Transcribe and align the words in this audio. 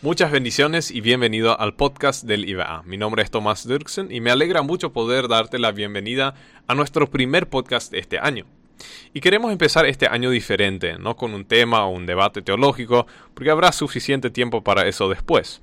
Muchas 0.00 0.30
bendiciones 0.30 0.92
y 0.92 1.00
bienvenido 1.00 1.58
al 1.58 1.74
podcast 1.74 2.22
del 2.22 2.48
IBA. 2.48 2.84
Mi 2.84 2.96
nombre 2.96 3.24
es 3.24 3.32
Tomás 3.32 3.66
Dirksen 3.66 4.12
y 4.12 4.20
me 4.20 4.30
alegra 4.30 4.62
mucho 4.62 4.92
poder 4.92 5.26
darte 5.26 5.58
la 5.58 5.72
bienvenida 5.72 6.34
a 6.68 6.76
nuestro 6.76 7.10
primer 7.10 7.48
podcast 7.48 7.90
de 7.90 7.98
este 7.98 8.20
año. 8.20 8.46
Y 9.12 9.20
queremos 9.20 9.50
empezar 9.50 9.86
este 9.86 10.06
año 10.06 10.30
diferente, 10.30 11.00
no 11.00 11.16
con 11.16 11.34
un 11.34 11.44
tema 11.44 11.84
o 11.84 11.90
un 11.90 12.06
debate 12.06 12.42
teológico, 12.42 13.08
porque 13.34 13.50
habrá 13.50 13.72
suficiente 13.72 14.30
tiempo 14.30 14.62
para 14.62 14.86
eso 14.86 15.08
después. 15.08 15.62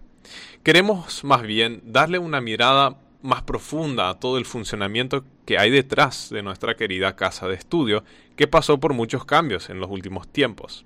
Queremos 0.63 1.23
más 1.23 1.41
bien 1.43 1.81
darle 1.85 2.19
una 2.19 2.41
mirada 2.41 2.97
más 3.21 3.41
profunda 3.43 4.09
a 4.09 4.19
todo 4.19 4.37
el 4.37 4.43
funcionamiento 4.43 5.23
que 5.45 5.57
hay 5.57 5.71
detrás 5.71 6.29
de 6.29 6.43
nuestra 6.43 6.75
querida 6.75 7.15
casa 7.15 7.47
de 7.47 7.55
estudio, 7.55 8.03
que 8.35 8.47
pasó 8.47 8.81
por 8.81 8.91
muchos 8.91 9.23
cambios 9.23 9.69
en 9.69 9.79
los 9.79 9.89
últimos 9.89 10.27
tiempos. 10.27 10.85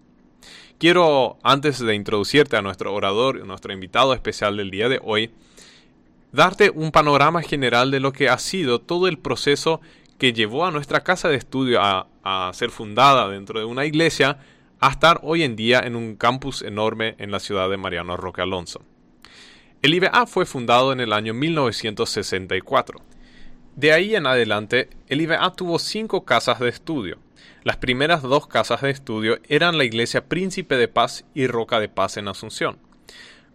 Quiero, 0.79 1.37
antes 1.43 1.79
de 1.79 1.93
introducirte 1.93 2.55
a 2.55 2.61
nuestro 2.61 2.93
orador, 2.93 3.45
nuestro 3.45 3.73
invitado 3.73 4.13
especial 4.13 4.55
del 4.55 4.71
día 4.71 4.87
de 4.87 5.01
hoy, 5.03 5.29
darte 6.31 6.69
un 6.69 6.93
panorama 6.93 7.41
general 7.41 7.91
de 7.91 7.99
lo 7.99 8.13
que 8.13 8.29
ha 8.29 8.37
sido 8.37 8.79
todo 8.79 9.09
el 9.09 9.17
proceso 9.17 9.81
que 10.17 10.31
llevó 10.31 10.65
a 10.65 10.71
nuestra 10.71 11.01
casa 11.01 11.27
de 11.27 11.35
estudio 11.35 11.81
a, 11.81 12.07
ser 12.53 12.69
fundada 12.69 13.27
dentro 13.27 13.59
de 13.59 13.65
una 13.65 13.85
iglesia 13.85 14.37
a 14.79 14.91
estar 14.91 15.19
hoy 15.23 15.43
en 15.43 15.57
día 15.57 15.79
en 15.79 15.97
un 15.97 16.15
campus 16.15 16.61
enorme 16.61 17.15
en 17.17 17.31
la 17.31 17.41
ciudad 17.41 17.69
de 17.69 17.75
Mariano 17.75 18.15
Roque 18.15 18.41
Alonso. 18.41 18.81
El 19.81 19.93
IBA 19.95 20.27
fue 20.27 20.45
fundado 20.45 20.93
en 20.93 21.01
el 21.01 21.11
año 21.11 21.33
1964. 21.33 23.01
De 23.75 23.91
ahí 23.91 24.15
en 24.15 24.27
adelante, 24.27 24.89
el 25.07 25.19
IBA 25.19 25.51
tuvo 25.53 25.77
cinco 25.77 26.23
casas 26.23 26.59
de 26.59 26.69
estudio, 26.69 27.17
las 27.63 27.77
primeras 27.77 28.21
dos 28.21 28.47
casas 28.47 28.81
de 28.81 28.89
estudio 28.89 29.39
eran 29.47 29.77
la 29.77 29.83
iglesia 29.83 30.27
Príncipe 30.27 30.77
de 30.77 30.87
Paz 30.87 31.25
y 31.33 31.47
Roca 31.47 31.79
de 31.79 31.89
Paz 31.89 32.17
en 32.17 32.27
Asunción. 32.27 32.77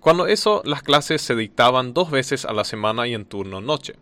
Cuando 0.01 0.27
eso, 0.27 0.63
las 0.65 0.83
clases 0.83 1.23
se 1.23 1.35
dictaban 1.35 1.95
dos 1.95 2.11
veces 2.11 2.45
a 2.45 2.53
la 2.53 2.65
semana 2.65 3.07
y 3.07 3.15
en 3.15 3.25
turno 3.25 3.61
noche. 3.61 3.95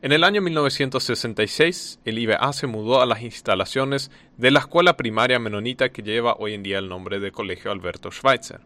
En 0.00 0.12
el 0.12 0.22
año 0.22 0.40
1966, 0.40 1.98
el 2.04 2.20
IBA 2.20 2.52
se 2.52 2.68
mudó 2.68 3.00
a 3.00 3.06
las 3.06 3.22
instalaciones 3.22 4.12
de 4.36 4.52
la 4.52 4.60
escuela 4.60 4.96
primaria 4.96 5.40
menonita 5.40 5.88
que 5.88 6.02
lleva 6.02 6.36
hoy 6.38 6.54
en 6.54 6.62
día 6.62 6.78
el 6.78 6.88
nombre 6.88 7.18
de 7.18 7.32
Colegio 7.32 7.72
Alberto 7.72 8.12
Schweitzer. 8.12 8.60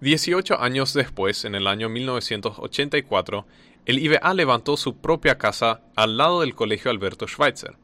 Dieciocho 0.00 0.58
años 0.58 0.94
después, 0.94 1.44
en 1.44 1.54
el 1.54 1.66
año 1.66 1.90
1984, 1.90 3.46
el 3.84 3.98
IBA 3.98 4.32
levantó 4.32 4.78
su 4.78 4.96
propia 4.96 5.36
casa 5.36 5.82
al 5.96 6.16
lado 6.16 6.40
del 6.40 6.54
Colegio 6.54 6.90
Alberto 6.90 7.28
Schweitzer. 7.28 7.76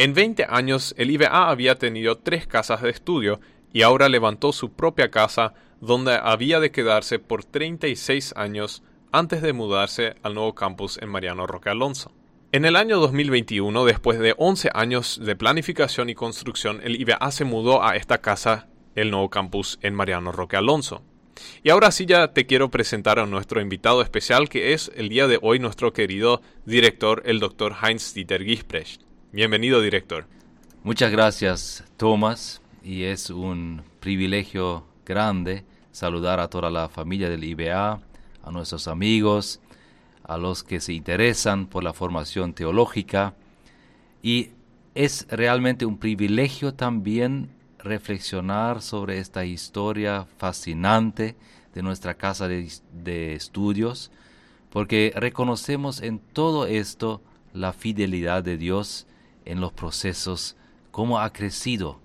En 0.00 0.14
20 0.14 0.46
años 0.48 0.94
el 0.96 1.10
IBA 1.10 1.50
había 1.50 1.74
tenido 1.74 2.16
tres 2.16 2.46
casas 2.46 2.80
de 2.80 2.88
estudio 2.88 3.38
y 3.70 3.82
ahora 3.82 4.08
levantó 4.08 4.50
su 4.50 4.72
propia 4.72 5.10
casa 5.10 5.52
donde 5.82 6.14
había 6.14 6.58
de 6.58 6.70
quedarse 6.70 7.18
por 7.18 7.44
36 7.44 8.32
años 8.34 8.82
antes 9.12 9.42
de 9.42 9.52
mudarse 9.52 10.14
al 10.22 10.32
nuevo 10.32 10.54
campus 10.54 10.96
en 11.02 11.10
Mariano 11.10 11.46
Roque 11.46 11.68
Alonso. 11.68 12.12
En 12.50 12.64
el 12.64 12.76
año 12.76 12.98
2021, 12.98 13.84
después 13.84 14.18
de 14.18 14.34
11 14.38 14.70
años 14.72 15.20
de 15.22 15.36
planificación 15.36 16.08
y 16.08 16.14
construcción, 16.14 16.80
el 16.82 16.98
IBA 16.98 17.30
se 17.30 17.44
mudó 17.44 17.84
a 17.84 17.96
esta 17.96 18.22
casa, 18.22 18.68
el 18.94 19.10
nuevo 19.10 19.28
campus 19.28 19.78
en 19.82 19.94
Mariano 19.94 20.32
Roque 20.32 20.56
Alonso. 20.56 21.02
Y 21.62 21.68
ahora 21.68 21.90
sí 21.90 22.06
ya 22.06 22.32
te 22.32 22.46
quiero 22.46 22.70
presentar 22.70 23.18
a 23.18 23.26
nuestro 23.26 23.60
invitado 23.60 24.00
especial 24.00 24.48
que 24.48 24.72
es 24.72 24.90
el 24.96 25.10
día 25.10 25.26
de 25.26 25.38
hoy 25.42 25.58
nuestro 25.58 25.92
querido 25.92 26.40
director, 26.64 27.22
el 27.26 27.38
doctor 27.38 27.76
Heinz 27.82 28.14
Dieter 28.14 28.42
Gisprecht. 28.42 29.09
Bienvenido, 29.32 29.80
director. 29.80 30.26
Muchas 30.82 31.12
gracias, 31.12 31.84
Thomas, 31.96 32.60
y 32.82 33.04
es 33.04 33.30
un 33.30 33.82
privilegio 34.00 34.84
grande 35.06 35.62
saludar 35.92 36.40
a 36.40 36.48
toda 36.48 36.68
la 36.68 36.88
familia 36.88 37.30
del 37.30 37.44
IBA, 37.44 38.00
a 38.42 38.50
nuestros 38.50 38.88
amigos, 38.88 39.60
a 40.24 40.36
los 40.36 40.64
que 40.64 40.80
se 40.80 40.94
interesan 40.94 41.68
por 41.68 41.84
la 41.84 41.92
formación 41.92 42.54
teológica, 42.54 43.34
y 44.20 44.50
es 44.96 45.28
realmente 45.30 45.86
un 45.86 45.98
privilegio 45.98 46.74
también 46.74 47.50
reflexionar 47.78 48.82
sobre 48.82 49.18
esta 49.18 49.44
historia 49.44 50.26
fascinante 50.38 51.36
de 51.72 51.82
nuestra 51.84 52.14
casa 52.14 52.48
de, 52.48 52.68
de 53.04 53.34
estudios, 53.34 54.10
porque 54.70 55.12
reconocemos 55.14 56.02
en 56.02 56.18
todo 56.18 56.66
esto 56.66 57.22
la 57.52 57.72
fidelidad 57.72 58.42
de 58.42 58.56
Dios 58.56 59.06
en 59.50 59.60
los 59.60 59.72
procesos, 59.72 60.56
cómo 60.90 61.20
ha 61.20 61.32
crecido 61.32 62.00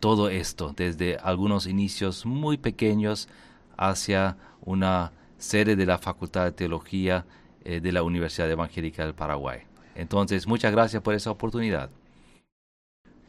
todo 0.00 0.28
esto 0.28 0.74
desde 0.76 1.16
algunos 1.16 1.66
inicios 1.66 2.26
muy 2.26 2.56
pequeños 2.56 3.28
hacia 3.76 4.36
una 4.62 5.12
sede 5.38 5.76
de 5.76 5.86
la 5.86 5.98
Facultad 5.98 6.44
de 6.44 6.52
Teología 6.52 7.24
eh, 7.64 7.80
de 7.80 7.92
la 7.92 8.02
Universidad 8.02 8.50
Evangélica 8.50 9.04
del 9.04 9.14
Paraguay. 9.14 9.60
Entonces, 9.94 10.46
muchas 10.46 10.72
gracias 10.72 11.02
por 11.02 11.14
esa 11.14 11.30
oportunidad. 11.30 11.90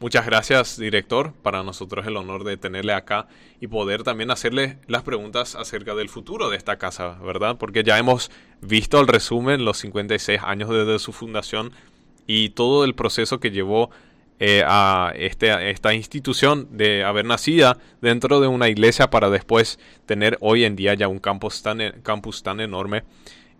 Muchas 0.00 0.24
gracias, 0.26 0.78
director. 0.78 1.32
Para 1.42 1.64
nosotros 1.64 2.06
el 2.06 2.16
honor 2.16 2.44
de 2.44 2.56
tenerle 2.56 2.92
acá 2.92 3.26
y 3.60 3.66
poder 3.66 4.04
también 4.04 4.30
hacerle 4.30 4.78
las 4.86 5.02
preguntas 5.02 5.56
acerca 5.56 5.96
del 5.96 6.08
futuro 6.08 6.50
de 6.50 6.56
esta 6.56 6.78
casa, 6.78 7.18
¿verdad? 7.20 7.56
Porque 7.58 7.82
ya 7.82 7.98
hemos 7.98 8.30
visto 8.60 9.00
el 9.00 9.08
resumen, 9.08 9.64
los 9.64 9.78
56 9.78 10.40
años 10.44 10.70
desde 10.70 11.00
su 11.00 11.12
fundación, 11.12 11.72
y 12.28 12.50
todo 12.50 12.84
el 12.84 12.94
proceso 12.94 13.40
que 13.40 13.50
llevó 13.50 13.90
eh, 14.38 14.62
a, 14.64 15.12
este, 15.16 15.70
esta 15.70 15.94
institución 15.94 16.68
de 16.70 17.02
haber 17.02 17.24
nacido 17.24 17.76
dentro 18.00 18.40
de 18.40 18.46
una 18.46 18.68
iglesia 18.68 19.10
para 19.10 19.30
después 19.30 19.80
tener 20.06 20.38
hoy 20.40 20.62
en 20.62 20.76
día 20.76 20.94
ya 20.94 21.08
un 21.08 21.18
campus 21.18 21.62
tan, 21.62 21.80
e, 21.80 21.94
campus 22.04 22.44
tan 22.44 22.60
enorme. 22.60 23.02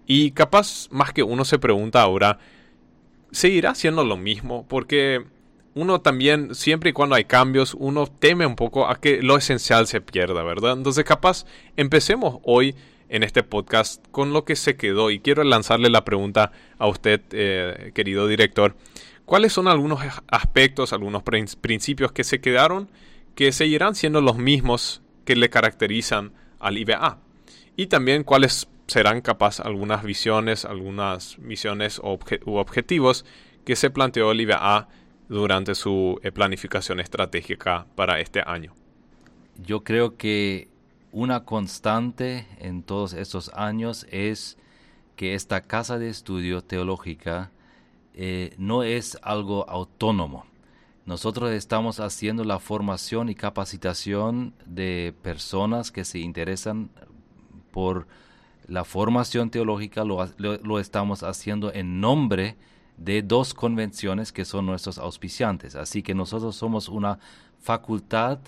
Y 0.07 0.31
capaz 0.31 0.87
más 0.91 1.13
que 1.13 1.25
uno 1.25 1.45
se 1.45 1.59
pregunta 1.59 2.03
ahora, 2.03 2.39
¿seguirá 3.33 3.75
siendo 3.75 4.05
lo 4.05 4.17
mismo? 4.17 4.67
Porque 4.69 5.25
uno 5.75 6.01
también, 6.01 6.55
siempre 6.55 6.91
y 6.91 6.93
cuando 6.93 7.17
hay 7.17 7.25
cambios, 7.25 7.75
uno 7.75 8.07
teme 8.07 8.47
un 8.47 8.55
poco 8.55 8.87
a 8.87 9.01
que 9.01 9.23
lo 9.23 9.37
esencial 9.37 9.87
se 9.87 10.01
pierda, 10.01 10.43
¿verdad? 10.43 10.75
Entonces 10.75 11.05
capaz 11.05 11.45
empecemos 11.77 12.39
hoy 12.45 12.77
en 13.09 13.23
este 13.23 13.43
podcast 13.43 14.07
con 14.11 14.33
lo 14.33 14.45
que 14.45 14.57
se 14.57 14.77
quedó. 14.77 15.11
Y 15.11 15.21
quiero 15.21 15.45
lanzarle 15.45 15.91
la 15.91 16.05
pregunta 16.05 16.53
a 16.79 16.87
usted, 16.87 17.21
eh, 17.33 17.93
querido 17.95 18.27
director. 18.27 18.77
¿Cuáles 19.25 19.53
son 19.53 19.69
algunos 19.69 20.01
aspectos, 20.29 20.93
algunos 20.93 21.23
principios 21.23 22.13
que 22.13 22.25
se 22.25 22.41
quedaron 22.41 22.89
que 23.35 23.53
seguirán 23.53 23.95
siendo 23.95 24.21
los 24.21 24.39
mismos 24.39 25.03
que 25.25 25.37
le 25.37 25.51
caracterizan 25.51 26.33
al 26.59 26.79
IBA? 26.79 27.19
Y 27.77 27.87
también 27.87 28.25
cuáles 28.25 28.69
serán 28.87 29.21
capaz 29.21 29.61
algunas 29.61 30.03
visiones, 30.03 30.65
algunas 30.65 31.39
misiones 31.39 31.99
u 31.99 32.57
objetivos 32.57 33.25
que 33.65 33.77
se 33.77 33.91
planteó 33.91 34.33
el 34.33 34.41
IBA 34.41 34.89
durante 35.29 35.75
su 35.75 36.19
eh, 36.23 36.33
planificación 36.33 37.01
estratégica 37.01 37.87
para 37.95 38.21
este 38.21 38.43
año. 38.45 38.75
Yo 39.57 39.85
creo 39.85 40.17
que 40.17 40.69
una 41.13 41.45
constante 41.45 42.47
en 42.59 42.83
todos 42.83 43.13
estos 43.13 43.51
años 43.55 44.07
es 44.11 44.57
que 45.17 45.35
esta 45.35 45.63
casa 45.63 45.99
de 45.99 46.09
estudio 46.09 46.63
teológica 46.63 47.51
eh, 48.15 48.55
no 48.59 48.83
es 48.83 49.19
algo 49.23 49.69
autónomo. 49.69 50.47
Nosotros 51.07 51.51
estamos 51.53 52.01
haciendo 52.01 52.45
la 52.45 52.59
formación 52.59 53.29
y 53.29 53.35
capacitación 53.35 54.55
de 54.67 55.15
personas 55.23 55.91
que 55.91 56.05
se 56.05 56.19
interesan 56.19 56.91
por 57.71 58.07
la 58.67 58.85
formación 58.85 59.51
teológica, 59.51 60.05
lo, 60.05 60.27
lo 60.37 60.79
estamos 60.79 61.23
haciendo 61.23 61.73
en 61.73 62.01
nombre 62.01 62.57
de 62.99 63.23
dos 63.23 63.55
convenciones 63.55 64.33
que 64.33 64.45
son 64.45 64.67
nuestros 64.67 64.99
auspiciantes. 64.99 65.75
Así 65.77 66.03
que 66.03 66.15
nosotros 66.15 66.57
somos 66.57 66.89
una 66.89 67.19
facultad 67.59 68.39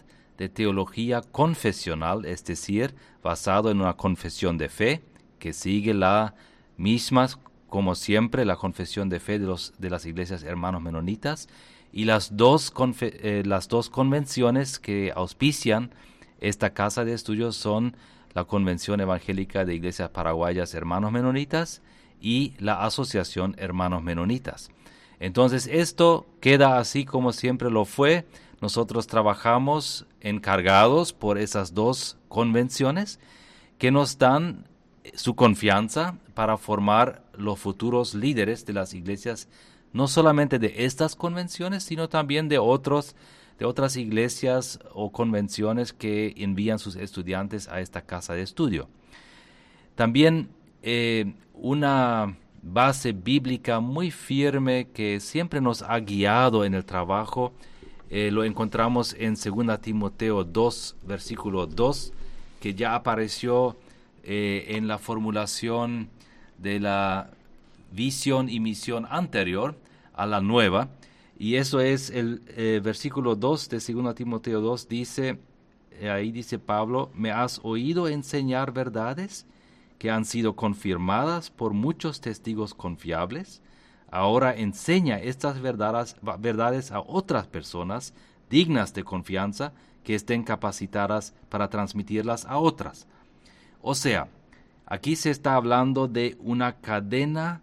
de 0.41 0.49
teología 0.49 1.21
confesional, 1.21 2.25
es 2.25 2.43
decir, 2.47 2.95
basado 3.23 3.71
en 3.71 3.79
una 3.83 3.99
confesión 3.99 4.57
de 4.57 4.71
fe 4.71 5.03
que 5.39 5.53
sigue 5.53 5.93
la 5.93 6.35
misma, 6.79 7.29
como 7.69 7.95
siempre, 7.95 8.47
la 8.47 8.57
confesión 8.57 9.11
de 9.11 9.21
fe 9.21 9.39
de, 9.39 9.45
los, 9.45 9.75
de 9.77 9.91
las 9.91 10.07
iglesias 10.07 10.43
hermanos 10.43 10.81
menonitas 10.81 11.47
y 11.93 12.07
las 12.07 12.39
dos, 12.39 12.73
eh, 13.03 13.43
las 13.45 13.69
dos 13.69 13.91
convenciones 13.91 14.79
que 14.79 15.13
auspician 15.15 15.91
esta 16.41 16.73
casa 16.73 17.05
de 17.05 17.13
estudios 17.13 17.55
son 17.55 17.95
la 18.33 18.45
Convención 18.45 18.99
Evangélica 19.03 19.67
de 19.67 19.75
Iglesias 19.75 20.09
Paraguayas 20.09 20.73
Hermanos 20.73 21.13
Menonitas 21.13 21.83
y 22.19 22.55
la 22.59 22.87
Asociación 22.87 23.57
Hermanos 23.59 24.03
Menonitas. 24.03 24.71
Entonces 25.19 25.67
esto 25.71 26.25
queda 26.41 26.79
así 26.79 27.05
como 27.05 27.35
siempre 27.35 27.71
lo 27.71 27.85
fue, 27.85 28.25
nosotros 28.61 29.07
trabajamos 29.07 30.07
encargados 30.21 31.13
por 31.13 31.39
esas 31.39 31.75
dos 31.75 32.19
convenciones 32.29 33.19
que 33.79 33.91
nos 33.91 34.19
dan 34.19 34.67
su 35.15 35.35
confianza 35.35 36.19
para 36.35 36.57
formar 36.59 37.23
los 37.37 37.59
futuros 37.59 38.15
líderes 38.15 38.67
de 38.67 38.75
las 38.75 38.95
iglesias, 38.95 39.49
no 39.93 40.09
solamente 40.09 40.59
de 40.59 40.85
estas 40.85 41.17
convenciones, 41.17 41.83
sino 41.83 42.09
también 42.09 42.49
de 42.49 42.59
otros 42.59 43.17
de 43.59 43.67
otras 43.67 43.97
iglesias 43.97 44.81
o 44.95 45.13
convenciones 45.13 45.93
que 45.93 46.33
envían 46.39 46.79
sus 46.79 46.97
estudiantes 46.97 47.69
a 47.69 47.81
esta 47.81 48.01
casa 48.01 48.33
de 48.33 48.41
estudio. 48.41 48.89
También 49.95 50.49
eh, 50.83 51.35
una 51.53 52.39
base 52.63 53.13
bíblica 53.13 53.81
muy 53.81 54.11
firme 54.11 54.89
que 54.95 55.21
siempre 55.21 55.61
nos 55.61 55.83
ha 55.83 55.99
guiado 56.01 56.65
en 56.65 56.73
el 56.73 56.87
trabajo, 56.87 57.53
eh, 58.11 58.33
lo 58.33 58.43
encontramos 58.43 59.15
en 59.19 59.35
2 59.35 59.81
Timoteo 59.81 60.43
2, 60.43 60.97
versículo 61.07 61.67
2, 61.69 62.13
que 62.59 62.75
ya 62.75 62.97
apareció 62.97 63.77
eh, 64.25 64.67
en 64.71 64.89
la 64.89 64.99
formulación 64.99 66.11
de 66.59 66.81
la 66.81 67.31
visión 67.93 68.49
y 68.49 68.59
misión 68.59 69.07
anterior 69.09 69.77
a 70.13 70.27
la 70.27 70.41
nueva. 70.41 70.89
Y 71.39 71.55
eso 71.55 71.81
es 71.81 72.11
el 72.11 72.43
eh, 72.49 72.81
versículo 72.83 73.37
2 73.37 73.69
de 73.69 73.79
2 73.79 74.15
Timoteo 74.17 74.61
2, 74.61 74.89
dice, 74.89 75.39
ahí 76.13 76.33
dice 76.33 76.59
Pablo, 76.59 77.11
¿me 77.15 77.31
has 77.31 77.61
oído 77.63 78.09
enseñar 78.09 78.73
verdades 78.73 79.47
que 79.99 80.11
han 80.11 80.25
sido 80.25 80.57
confirmadas 80.57 81.51
por 81.51 81.75
muchos 81.75 82.21
testigos 82.21 82.75
confiables? 82.75 83.63
Ahora 84.11 84.55
enseña 84.55 85.19
estas 85.19 85.61
verdades, 85.61 86.91
a 86.91 87.01
otras 87.01 87.47
personas 87.47 88.13
dignas 88.49 88.93
de 88.93 89.05
confianza 89.05 89.73
que 90.03 90.15
estén 90.15 90.43
capacitadas 90.43 91.35
para 91.49 91.71
transmitirlas 91.71 92.45
a 92.47 92.59
otras. 92.59 93.07
O 93.83 93.95
sea, 93.95 94.29
aquí 94.87 95.15
se 95.15 95.31
está 95.31 95.55
hablando 95.55 96.09
de 96.09 96.37
una 96.41 96.81
cadena 96.81 97.63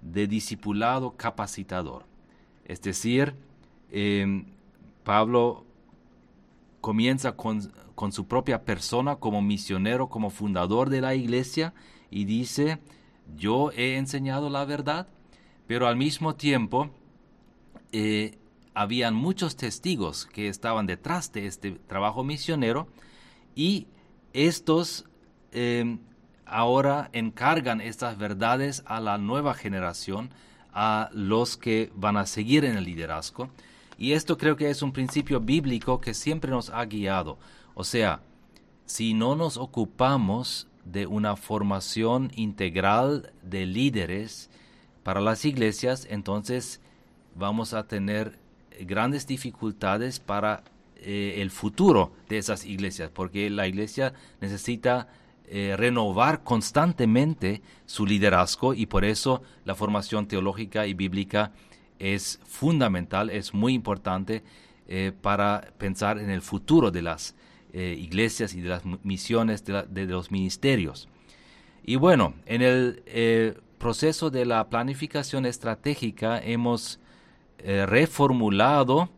de 0.00 0.26
discipulado 0.26 1.14
capacitador. 1.16 2.04
Es 2.64 2.80
decir, 2.80 3.34
em, 3.90 4.46
Pablo 5.04 5.66
comienza 6.80 7.32
con 7.32 8.12
su 8.12 8.26
propia 8.26 8.64
persona 8.64 9.16
como 9.16 9.42
misionero, 9.42 10.08
como 10.08 10.30
fundador 10.30 10.88
de 10.88 11.02
la 11.02 11.14
iglesia, 11.14 11.74
y 12.10 12.24
dice, 12.24 12.78
yo 13.36 13.70
he 13.72 13.96
enseñado 13.96 14.50
la 14.50 14.64
verdad, 14.64 15.06
pero 15.72 15.88
al 15.88 15.96
mismo 15.96 16.34
tiempo 16.34 16.90
eh, 17.92 18.36
habían 18.74 19.14
muchos 19.14 19.56
testigos 19.56 20.26
que 20.26 20.48
estaban 20.48 20.84
detrás 20.84 21.32
de 21.32 21.46
este 21.46 21.70
trabajo 21.70 22.22
misionero 22.24 22.88
y 23.54 23.86
estos 24.34 25.06
em, 25.50 25.98
ahora 26.44 27.08
encargan 27.14 27.80
estas 27.80 28.18
verdades 28.18 28.82
a 28.84 29.00
la 29.00 29.16
nueva 29.16 29.54
generación, 29.54 30.28
a 30.74 31.08
los 31.14 31.56
que 31.56 31.90
van 31.94 32.18
a 32.18 32.26
seguir 32.26 32.66
en 32.66 32.76
el 32.76 32.84
liderazgo. 32.84 33.48
Y 33.96 34.12
esto 34.12 34.36
creo 34.36 34.56
que 34.56 34.68
es 34.68 34.82
un 34.82 34.92
principio 34.92 35.40
bíblico 35.40 36.02
que 36.02 36.12
siempre 36.12 36.50
nos 36.50 36.68
ha 36.68 36.84
guiado. 36.84 37.38
O 37.72 37.84
sea, 37.84 38.20
si 38.84 39.14
no 39.14 39.36
nos 39.36 39.56
ocupamos 39.56 40.68
de 40.84 41.06
una 41.06 41.34
formación 41.34 42.30
integral 42.34 43.32
de 43.42 43.64
líderes, 43.64 44.50
para 45.02 45.20
las 45.20 45.44
iglesias, 45.44 46.06
entonces 46.10 46.80
vamos 47.34 47.74
a 47.74 47.86
tener 47.86 48.38
grandes 48.80 49.26
dificultades 49.26 50.20
para 50.20 50.64
eh, 50.96 51.40
el 51.42 51.50
futuro 51.50 52.12
de 52.28 52.38
esas 52.38 52.64
iglesias, 52.64 53.10
porque 53.12 53.50
la 53.50 53.66
iglesia 53.66 54.12
necesita 54.40 55.08
eh, 55.48 55.74
renovar 55.76 56.44
constantemente 56.44 57.60
su 57.86 58.06
liderazgo 58.06 58.72
y 58.74 58.86
por 58.86 59.04
eso 59.04 59.42
la 59.64 59.74
formación 59.74 60.28
teológica 60.28 60.86
y 60.86 60.94
bíblica 60.94 61.52
es 61.98 62.40
fundamental, 62.44 63.30
es 63.30 63.52
muy 63.52 63.74
importante 63.74 64.42
eh, 64.88 65.12
para 65.20 65.72
pensar 65.78 66.18
en 66.18 66.30
el 66.30 66.42
futuro 66.42 66.90
de 66.90 67.02
las 67.02 67.34
iglesias 67.74 68.52
y 68.54 68.60
de 68.60 68.68
las 68.68 68.82
misiones 69.02 69.64
de, 69.64 69.84
de, 69.88 70.04
los 70.04 70.30
ministerios. 70.30 71.08
Y 71.82 71.96
bueno, 71.96 72.34
en 72.44 72.60
el 72.60 73.62
proceso 73.82 74.30
de 74.30 74.46
la 74.46 74.68
planificación 74.70 75.44
estratégica 75.44 76.38
hemos 76.38 77.00
eh, 77.58 77.84
reformulado 77.84 79.10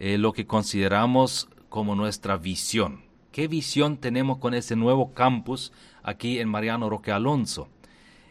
eh, 0.00 0.18
lo 0.18 0.32
que 0.32 0.48
consideramos 0.48 1.48
como 1.68 1.94
nuestra 1.94 2.36
visión. 2.36 3.04
¿Qué 3.30 3.46
visión 3.46 3.98
tenemos 3.98 4.38
con 4.38 4.52
ese 4.52 4.74
nuevo 4.74 5.14
campus 5.14 5.72
aquí 6.02 6.40
en 6.40 6.48
Mariano 6.48 6.90
Roque 6.90 7.12
Alonso? 7.12 7.68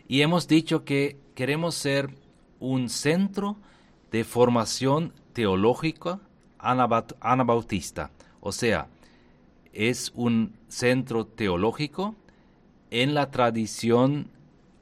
Y 0.05 0.19
hemos 0.19 0.49
dicho 0.49 0.83
que 0.83 1.17
queremos 1.33 1.75
ser 1.75 2.09
un 2.59 2.89
centro 2.89 3.55
de 4.11 4.25
formación 4.25 5.13
teológica 5.31 6.19
anabautista. 6.59 8.11
O 8.41 8.51
sea, 8.51 8.89
es 9.71 10.11
un 10.13 10.57
centro 10.67 11.25
teológico 11.25 12.15
en 12.91 13.13
la 13.13 13.31
tradición 13.31 14.27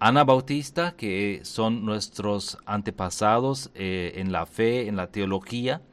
Ana 0.03 0.23
Bautista, 0.23 0.95
que 0.95 1.41
son 1.43 1.85
nuestros 1.85 2.57
antepasados 2.65 3.69
eh, 3.75 4.13
en 4.15 4.31
la 4.31 4.47
fe, 4.47 4.87
en 4.87 4.95
la 4.95 5.11
teología, 5.11 5.83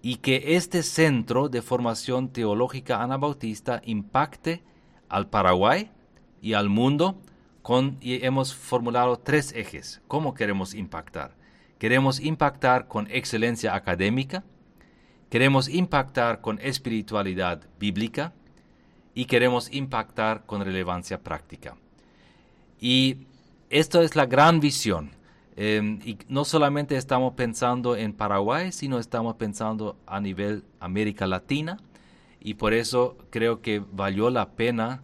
y 0.00 0.18
que 0.18 0.54
este 0.54 0.84
centro 0.84 1.48
de 1.48 1.60
formación 1.60 2.28
teológica 2.28 3.02
Ana 3.02 3.16
Bautista 3.16 3.82
impacte 3.84 4.62
al 5.08 5.26
Paraguay 5.26 5.90
y 6.40 6.52
al 6.52 6.68
mundo 6.68 7.20
con, 7.62 7.96
y 8.00 8.24
hemos 8.24 8.54
formulado 8.54 9.18
tres 9.18 9.52
ejes. 9.52 10.00
¿Cómo 10.06 10.32
queremos 10.32 10.72
impactar? 10.72 11.34
Queremos 11.80 12.20
impactar 12.20 12.86
con 12.86 13.08
excelencia 13.10 13.74
académica, 13.74 14.44
queremos 15.28 15.68
impactar 15.68 16.40
con 16.40 16.60
espiritualidad 16.60 17.62
bíblica 17.80 18.32
y 19.12 19.24
queremos 19.24 19.72
impactar 19.72 20.46
con 20.46 20.64
relevancia 20.64 21.20
práctica. 21.20 21.74
Y 22.80 23.18
esto 23.70 24.02
es 24.02 24.16
la 24.16 24.26
gran 24.26 24.60
visión. 24.60 25.10
Em, 25.56 26.00
y 26.04 26.16
no 26.28 26.44
solamente 26.44 26.96
estamos 26.96 27.34
pensando 27.34 27.96
en 27.96 28.12
Paraguay, 28.12 28.70
sino 28.70 28.98
estamos 28.98 29.36
pensando 29.36 29.96
a 30.06 30.20
nivel 30.20 30.64
América 30.80 31.26
Latina. 31.26 31.78
Y 32.40 32.54
por 32.54 32.72
eso 32.72 33.16
creo 33.30 33.60
que 33.60 33.82
valió 33.92 34.30
la 34.30 34.50
pena 34.52 35.02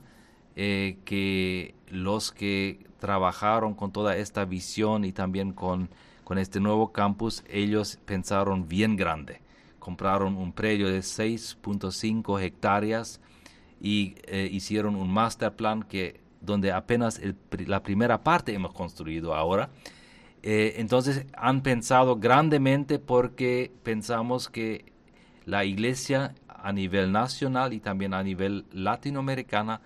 eh, 0.55 0.99
que 1.05 1.75
los 1.89 2.31
que 2.31 2.87
trabajaron 3.01 3.75
con 3.75 3.93
toda 3.93 4.17
esta 4.17 4.45
visión 4.45 5.05
y 5.05 5.13
también 5.13 5.53
con, 5.53 5.91
con 6.23 6.39
este 6.39 6.61
nuevo 6.61 6.93
campus, 6.93 7.43
ellos 7.49 7.99
pensaron 8.05 8.69
bien 8.69 8.97
grande. 8.97 9.41
Compraron 9.81 10.37
un 10.37 10.53
predio 10.53 10.89
de 10.89 11.01
6.5 11.01 12.41
hectáreas 12.41 13.21
y 13.81 14.15
eh, 14.27 14.49
hicieron 14.51 14.95
un 14.97 15.13
master 15.13 15.55
plan 15.55 15.83
que 15.83 16.24
donde 16.45 16.73
apenas 16.73 17.21
la 17.67 17.83
primera 17.83 18.23
parte 18.23 18.55
hemos 18.55 18.73
construido 18.73 19.35
ahora. 19.35 19.71
Eh, 20.43 20.75
entonces 20.77 21.27
han 21.37 21.63
pensado 21.63 22.17
grandemente 22.17 22.99
porque 22.99 23.73
pensamos 23.83 24.49
que 24.49 24.93
la 25.47 25.65
iglesia 25.65 26.35
a 26.49 26.73
nivel 26.73 27.13
nacional 27.13 27.73
y 27.73 27.81
también 27.81 28.15
a 28.15 28.23
nivel 28.23 28.67
latinoamericana, 28.73 29.81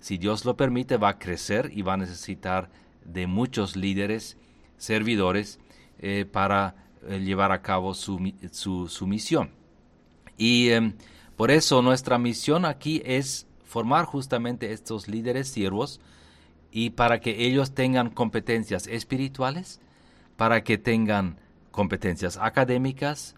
si 0.00 0.18
Dios 0.18 0.44
lo 0.44 0.56
permite, 0.56 0.96
va 0.96 1.10
a 1.10 1.18
crecer 1.18 1.70
y 1.74 1.82
va 1.82 1.94
a 1.94 1.98
necesitar 1.98 2.70
de 3.04 3.26
muchos 3.26 3.76
líderes, 3.76 4.36
servidores, 4.76 5.58
eh, 5.98 6.24
para 6.30 6.74
eh, 7.06 7.18
llevar 7.18 7.52
a 7.52 7.62
cabo 7.62 7.94
su, 7.94 8.18
su 8.52 9.06
misión. 9.06 9.50
Y 10.36 10.70
em, 10.70 10.94
por 11.36 11.50
eso 11.50 11.82
nuestra 11.82 12.18
misión 12.18 12.64
aquí 12.64 13.02
es 13.04 13.47
formar 13.68 14.06
justamente 14.06 14.72
estos 14.72 15.08
líderes 15.08 15.48
siervos 15.48 16.00
y 16.72 16.90
para 16.90 17.20
que 17.20 17.46
ellos 17.46 17.74
tengan 17.74 18.08
competencias 18.10 18.86
espirituales, 18.86 19.80
para 20.36 20.64
que 20.64 20.78
tengan 20.78 21.38
competencias 21.70 22.38
académicas, 22.38 23.34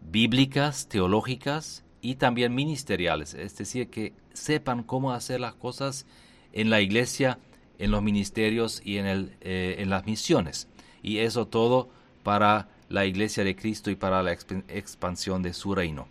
bíblicas, 0.00 0.88
teológicas 0.88 1.84
y 2.00 2.16
también 2.16 2.54
ministeriales, 2.54 3.34
es 3.34 3.56
decir, 3.56 3.88
que 3.88 4.12
sepan 4.32 4.82
cómo 4.82 5.12
hacer 5.12 5.40
las 5.40 5.54
cosas 5.54 6.04
en 6.52 6.68
la 6.68 6.80
iglesia, 6.80 7.38
en 7.78 7.92
los 7.92 8.02
ministerios 8.02 8.82
y 8.84 8.98
en, 8.98 9.06
el, 9.06 9.36
eh, 9.40 9.76
en 9.78 9.88
las 9.88 10.04
misiones. 10.04 10.66
Y 11.02 11.18
eso 11.18 11.46
todo 11.46 11.88
para 12.24 12.68
la 12.88 13.06
iglesia 13.06 13.44
de 13.44 13.54
Cristo 13.54 13.90
y 13.90 13.94
para 13.94 14.22
la 14.22 14.32
expansión 14.32 15.42
de 15.42 15.54
su 15.54 15.74
reino. 15.74 16.08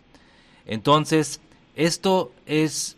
Entonces, 0.64 1.40
esto 1.76 2.32
es 2.46 2.96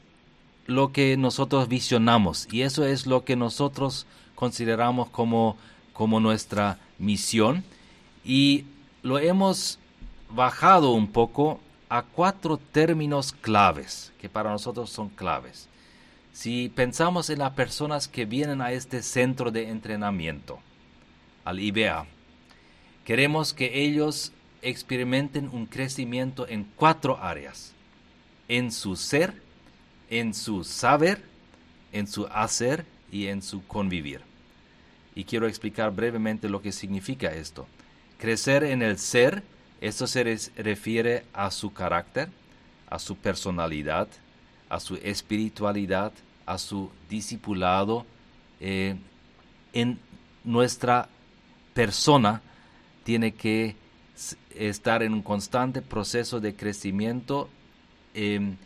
lo 0.66 0.92
que 0.92 1.16
nosotros 1.16 1.68
visionamos 1.68 2.48
y 2.50 2.62
eso 2.62 2.84
es 2.86 3.06
lo 3.06 3.24
que 3.24 3.36
nosotros 3.36 4.06
consideramos 4.34 5.10
como, 5.10 5.56
como 5.92 6.20
nuestra 6.20 6.78
misión 6.98 7.64
y 8.24 8.64
lo 9.02 9.18
hemos 9.18 9.78
bajado 10.30 10.92
un 10.92 11.08
poco 11.08 11.60
a 11.88 12.02
cuatro 12.02 12.56
términos 12.56 13.32
claves 13.32 14.12
que 14.20 14.28
para 14.28 14.50
nosotros 14.50 14.90
son 14.90 15.08
claves. 15.10 15.68
Si 16.32 16.70
pensamos 16.70 17.28
en 17.28 17.40
las 17.40 17.52
personas 17.52 18.08
que 18.08 18.24
vienen 18.24 18.62
a 18.62 18.72
este 18.72 19.02
centro 19.02 19.50
de 19.50 19.68
entrenamiento, 19.68 20.60
al 21.44 21.60
IBA, 21.60 22.06
queremos 23.04 23.52
que 23.52 23.82
ellos 23.84 24.32
experimenten 24.62 25.50
un 25.52 25.66
crecimiento 25.66 26.48
en 26.48 26.64
cuatro 26.76 27.18
áreas. 27.22 27.72
En 28.48 28.72
su 28.72 28.96
ser, 28.96 29.34
en 30.12 30.34
su 30.34 30.62
saber, 30.62 31.22
en 31.90 32.06
su 32.06 32.26
hacer 32.26 32.84
y 33.10 33.28
en 33.28 33.40
su 33.40 33.66
convivir. 33.66 34.20
Y 35.14 35.24
quiero 35.24 35.46
explicar 35.46 35.90
brevemente 35.90 36.50
lo 36.50 36.60
que 36.60 36.70
significa 36.70 37.32
esto. 37.32 37.66
Crecer 38.18 38.62
en 38.62 38.82
el 38.82 38.98
ser, 38.98 39.42
esto 39.80 40.06
se 40.06 40.22
refiere 40.56 41.24
a 41.32 41.50
su 41.50 41.72
carácter, 41.72 42.28
a 42.90 42.98
su 42.98 43.16
personalidad, 43.16 44.06
a 44.68 44.80
su 44.80 44.96
espiritualidad, 44.96 46.12
a 46.44 46.58
su 46.58 46.90
discipulado. 47.08 48.04
Eh, 48.60 48.96
en 49.72 49.98
nuestra 50.44 51.08
persona 51.72 52.42
tiene 53.02 53.32
que 53.32 53.76
estar 54.54 55.02
en 55.02 55.14
un 55.14 55.22
constante 55.22 55.80
proceso 55.80 56.38
de 56.38 56.54
crecimiento 56.54 57.48
em, 58.12 58.58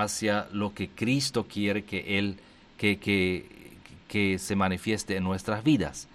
hacia 0.00 0.48
lo 0.52 0.74
que 0.74 0.88
Cristo 0.88 1.46
quiere 1.48 1.84
que 1.84 2.18
Él 2.18 2.38
que, 2.76 3.46
que, 4.08 4.38
se 4.38 4.56
manifieste 4.56 5.16
en 5.16 5.24
nuestras 5.24 5.64
vidas. 5.64 6.08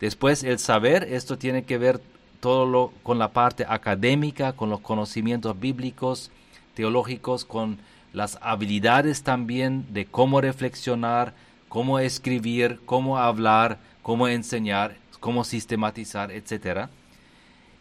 Después 0.00 0.44
el 0.44 0.58
saber, 0.58 1.04
esto 1.04 1.38
tiene 1.38 1.64
que 1.64 1.78
ver 1.78 2.00
todo 2.40 2.66
lo, 2.66 2.92
con 3.02 3.18
la 3.18 3.32
parte 3.32 3.66
académica, 3.68 4.52
con 4.52 4.70
los 4.70 4.80
conocimientos 4.80 5.58
bíblicos, 5.58 6.30
teológicos, 6.74 7.44
con 7.44 7.78
las 8.12 8.38
habilidades 8.40 9.22
también 9.22 9.86
de 9.92 10.06
cómo 10.06 10.40
reflexionar, 10.40 11.34
cómo 11.68 11.98
escribir, 11.98 12.80
cómo 12.86 13.18
hablar, 13.18 13.78
cómo 14.02 14.28
enseñar, 14.28 14.96
cómo 15.20 15.44
sistematizar, 15.44 16.30
etc. 16.32 16.88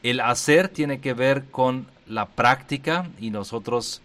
El 0.04 0.20
hacer 0.20 0.70
tiene 0.70 1.00
que 1.00 1.14
ver 1.14 1.46
con 1.46 1.88
la 2.08 2.26
práctica 2.26 3.08
y 3.20 3.30
nosotros 3.30 4.02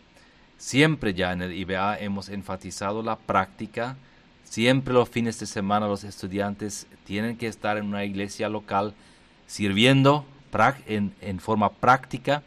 siempre 0.59 1.15
ya 1.15 1.33
en 1.33 1.43
el 1.43 1.53
IBA 1.53 1.99
hemos 1.99 2.29
enfatizado 2.29 3.03
la 3.03 3.17
práctica. 3.17 3.97
Siempre 4.45 4.95
los 4.95 5.09
fines 5.09 5.39
de 5.41 5.47
semana 5.47 5.89
los 5.89 6.05
estudiantes 6.05 6.87
tienen 7.05 7.37
que 7.37 7.49
estar 7.49 7.77
en 7.77 7.87
una 7.87 8.05
iglesia 8.05 8.49
local 8.49 8.95
sirviendo 9.47 10.25
en, 10.87 11.41
forma 11.41 11.71
práctica, 11.73 12.43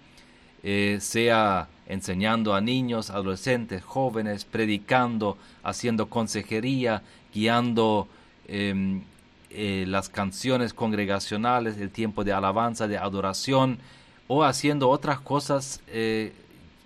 eh, 0.63 0.97
sea 1.01 1.67
enseñando 1.87 2.53
a 2.53 2.61
niños, 2.61 3.09
adolescentes, 3.09 3.83
jóvenes, 3.83 4.45
predicando, 4.45 5.37
haciendo 5.63 6.09
consejería, 6.09 7.01
guiando 7.33 8.07
em, 8.47 9.03
eh, 9.49 9.85
las 9.87 10.09
canciones 10.09 10.73
congregacionales, 10.73 11.77
el 11.77 11.89
tiempo 11.89 12.23
de 12.23 12.33
alabanza, 12.33 12.87
de 12.87 12.97
adoración, 12.97 13.79
o 14.27 14.43
haciendo 14.43 14.89
otras 14.89 15.19
cosas 15.19 15.81
eh, 15.87 16.33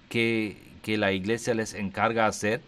que, 0.10 0.71
que 0.82 0.98
la 0.98 1.12
iglesia 1.12 1.54
les 1.54 1.74
encarga 1.74 2.26
hacer. 2.26 2.62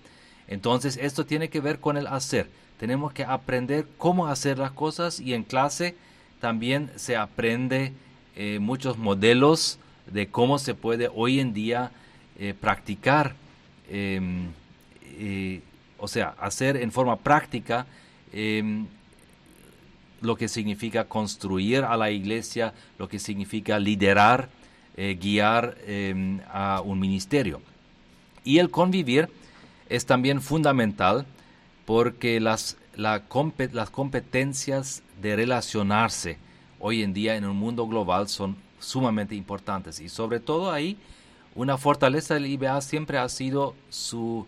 Entonces 0.47 0.97
esto 1.01 1.25
tiene 1.25 1.49
que 1.49 1.61
ver 1.61 1.79
con 1.79 1.97
el 1.97 2.07
hacer. 2.07 2.47
Tenemos 2.79 3.13
que 3.13 3.23
aprender 3.23 3.87
cómo 3.97 4.27
hacer 4.27 4.57
las 4.57 4.71
cosas 4.71 5.19
y 5.19 5.33
en 5.33 5.43
clase 5.43 5.95
también 6.39 6.91
se 6.97 7.15
aprende 7.15 7.93
eh, 8.35 8.59
muchos 8.59 8.97
modelos 8.97 9.79
de 10.11 10.27
cómo 10.27 10.59
se 10.59 10.73
puede 10.73 11.09
hoy 11.13 11.39
en 11.39 11.53
día 11.53 11.91
eh, 12.37 12.53
practicar, 12.59 13.35
em, 13.89 14.47
eh, 15.17 15.61
o 15.97 16.07
sea, 16.07 16.35
hacer 16.41 16.75
en 16.75 16.91
forma 16.91 17.15
práctica 17.15 17.85
em, 18.33 18.87
lo 20.19 20.35
que 20.35 20.49
significa 20.49 21.05
construir 21.05 21.83
a 21.83 21.95
la 21.95 22.11
iglesia, 22.11 22.73
lo 22.97 23.07
que 23.07 23.19
significa 23.19 23.79
liderar, 23.79 24.49
guiar 24.97 25.77
em, 25.87 26.41
a 26.51 26.81
un 26.81 26.99
ministerio. 26.99 27.61
Y 28.43 28.59
el 28.59 28.69
convivir 28.69 29.29
es 29.89 30.05
también 30.05 30.41
fundamental 30.41 31.25
porque 31.85 32.39
las, 32.39 32.77
las 32.95 33.21
competencias 33.91 35.03
de 35.21 35.35
relacionarse 35.35 36.37
hoy 36.79 37.03
en 37.03 37.13
día 37.13 37.35
en 37.35 37.45
un 37.45 37.55
mundo 37.55 37.87
global 37.87 38.27
son 38.27 38.55
sumamente 38.79 39.35
importantes 39.35 39.99
y 40.01 40.09
sobre 40.09 40.39
todo 40.39 40.71
ahí 40.71 40.97
una 41.55 41.77
fortaleza 41.77 42.33
del 42.33 42.47
IBA 42.47 42.81
siempre 42.81 43.17
ha 43.17 43.29
sido 43.29 43.75
su 43.89 44.45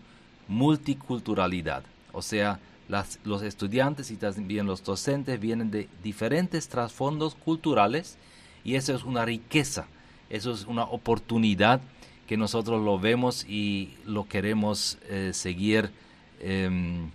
multiculturalidad, 0.48 1.84
o 2.12 2.20
sea, 2.20 2.60
los 3.24 3.42
estudiantes 3.42 4.10
y 4.10 4.16
también 4.16 4.66
los 4.66 4.84
docentes 4.84 5.40
vienen 5.40 5.70
de 5.70 5.88
diferentes 6.02 6.68
trasfondos 6.68 7.34
culturales 7.34 8.16
y 8.64 8.74
eso 8.74 8.94
es 8.94 9.04
una 9.04 9.24
riqueza, 9.24 9.86
eso 10.30 10.52
es 10.52 10.66
una 10.66 10.84
oportunidad 10.84 11.80
que 12.26 12.36
nosotros 12.36 12.82
lo 12.84 12.98
vemos 12.98 13.44
y 13.48 13.90
lo 14.04 14.26
queremos 14.28 14.98
eh, 15.08 15.30
seguir 15.32 15.90
em, 16.40 17.10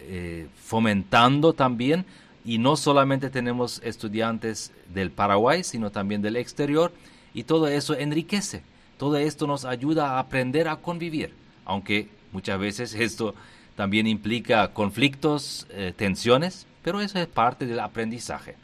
eh, 0.00 0.48
fomentando 0.56 1.52
también. 1.52 2.04
Y 2.44 2.58
no 2.58 2.76
solamente 2.76 3.30
tenemos 3.30 3.80
estudiantes 3.84 4.72
del 4.92 5.10
Paraguay, 5.10 5.62
sino 5.64 5.90
también 5.90 6.22
del 6.22 6.36
exterior, 6.36 6.92
y 7.34 7.44
todo 7.44 7.68
eso 7.68 7.94
enriquece. 7.94 8.62
Todo 8.96 9.16
esto 9.16 9.46
nos 9.46 9.64
ayuda 9.64 10.12
a 10.12 10.18
aprender 10.18 10.66
a 10.66 10.76
convivir, 10.76 11.32
aunque 11.64 12.08
muchas 12.32 12.58
veces 12.58 12.94
esto 12.98 13.34
también 13.76 14.06
implica 14.06 14.72
conflictos, 14.72 15.66
eh, 15.70 15.92
tensiones, 15.96 16.66
pero 16.82 17.00
eso 17.00 17.18
es 17.18 17.26
parte 17.28 17.66
del 17.66 17.78
aprendizaje. 17.80 18.56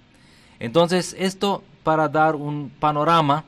Entonces, 0.58 1.14
esto 1.18 1.62
para 1.84 2.08
dar 2.08 2.34
un 2.34 2.70
panorama 2.80 3.44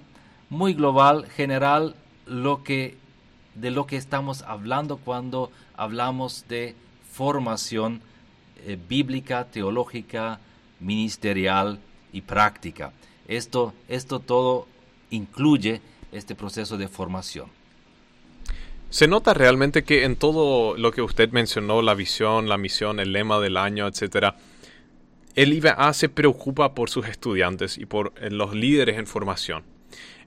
muy 0.49 0.75
global, 0.75 1.27
general 1.35 1.97
lo 2.27 2.63
que, 2.63 2.97
de 3.55 3.71
lo 3.71 3.87
que 3.87 3.97
estamos 3.97 4.43
hablando 4.43 4.99
cuando 4.99 5.51
hablamos 5.77 6.45
de 6.49 6.75
formación 7.11 8.03
eh, 8.65 8.79
bíblica, 8.89 9.47
teológica, 9.47 10.41
ministerial 10.81 11.79
y 12.13 12.21
práctica. 12.21 12.93
Esto, 13.29 13.75
esto 13.89 14.21
todo 14.21 14.67
incluye 15.11 15.81
este 16.13 16.35
proceso 16.35 16.77
de 16.77 16.89
formación. 16.89 17.49
Se 18.91 19.09
nota 19.09 19.35
realmente 19.35 19.83
que 19.85 20.05
en 20.05 20.17
todo 20.17 20.77
lo 20.77 20.93
que 20.93 21.03
usted 21.03 21.31
mencionó, 21.31 21.83
la 21.83 21.95
visión, 21.95 22.49
la 22.49 22.57
misión, 22.57 23.01
el 23.01 23.13
lema 23.13 23.41
del 23.41 23.57
año, 23.57 23.87
etcétera, 23.87 24.37
el 25.35 25.53
IBA 25.53 25.93
se 25.93 26.09
preocupa 26.09 26.75
por 26.75 26.89
sus 26.89 27.07
estudiantes 27.09 27.79
y 27.79 27.85
por 27.85 28.13
eh, 28.17 28.31
los 28.31 28.55
líderes 28.55 28.99
en 28.99 29.07
formación. 29.07 29.65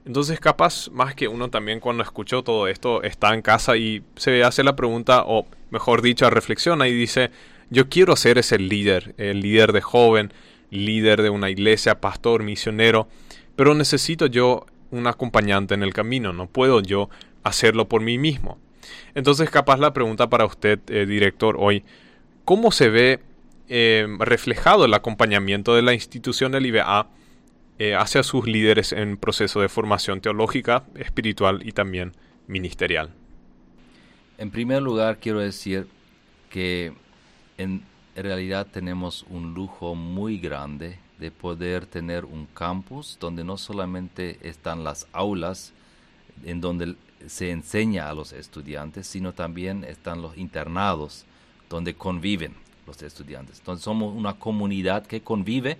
Entonces, 0.06 0.40
capaz 0.40 0.88
más 0.90 1.14
que 1.14 1.28
uno 1.28 1.50
también 1.50 1.80
cuando 1.80 2.02
escuchó 2.02 2.42
todo 2.42 2.68
esto 2.68 3.02
está 3.02 3.34
en 3.34 3.42
casa 3.42 3.76
y 3.76 4.02
se 4.16 4.42
hace 4.42 4.64
la 4.64 4.74
pregunta, 4.74 5.24
o 5.26 5.46
mejor 5.70 6.02
dicho, 6.02 6.28
reflexiona 6.30 6.88
y 6.88 6.92
dice, 6.92 7.30
yo 7.68 7.88
quiero 7.88 8.16
ser 8.16 8.38
ese 8.38 8.58
líder, 8.58 9.14
el 9.18 9.40
líder 9.40 9.72
de 9.72 9.82
joven, 9.82 10.32
líder 10.70 11.22
de 11.22 11.30
una 11.30 11.50
iglesia, 11.50 12.00
pastor, 12.00 12.42
misionero, 12.42 13.08
pero 13.56 13.74
necesito 13.74 14.26
yo 14.26 14.66
un 14.90 15.06
acompañante 15.06 15.74
en 15.74 15.82
el 15.82 15.92
camino, 15.92 16.32
no 16.32 16.46
puedo 16.46 16.80
yo 16.80 17.10
hacerlo 17.42 17.88
por 17.88 18.00
mí 18.00 18.18
mismo. 18.18 18.58
Entonces, 19.14 19.50
capaz 19.50 19.78
la 19.78 19.92
pregunta 19.92 20.30
para 20.30 20.46
usted, 20.46 20.80
eh, 20.88 21.04
director, 21.04 21.56
hoy, 21.58 21.84
¿cómo 22.44 22.72
se 22.72 22.88
ve 22.88 23.20
eh, 23.68 24.06
reflejado 24.18 24.84
el 24.84 24.94
acompañamiento 24.94 25.74
de 25.74 25.82
la 25.82 25.94
institución 25.94 26.52
del 26.52 26.66
IBA 26.66 27.08
eh, 27.80 27.94
hacia 27.94 28.22
sus 28.22 28.46
líderes 28.46 28.92
en 28.92 29.16
proceso 29.16 29.62
de 29.62 29.70
formación 29.70 30.20
teológica, 30.20 30.84
espiritual 30.96 31.66
y 31.66 31.72
también 31.72 32.12
ministerial. 32.46 33.08
En 34.36 34.50
primer 34.50 34.82
lugar, 34.82 35.16
quiero 35.18 35.40
decir 35.40 35.86
que 36.50 36.92
en 37.56 37.82
realidad 38.14 38.66
tenemos 38.70 39.24
un 39.30 39.54
lujo 39.54 39.94
muy 39.94 40.38
grande 40.38 40.98
de 41.18 41.30
poder 41.30 41.86
tener 41.86 42.26
un 42.26 42.44
campus 42.44 43.16
donde 43.18 43.44
no 43.44 43.56
solamente 43.56 44.38
están 44.42 44.84
las 44.84 45.06
aulas 45.12 45.72
en 46.44 46.60
donde 46.60 46.96
se 47.28 47.50
enseña 47.50 48.10
a 48.10 48.12
los 48.12 48.34
estudiantes, 48.34 49.06
sino 49.06 49.32
también 49.32 49.84
están 49.84 50.20
los 50.20 50.36
internados 50.36 51.24
donde 51.70 51.94
conviven 51.94 52.52
los 52.86 53.00
estudiantes. 53.00 53.60
Entonces 53.60 53.82
somos 53.82 54.14
una 54.14 54.34
comunidad 54.34 55.06
que 55.06 55.22
convive 55.22 55.78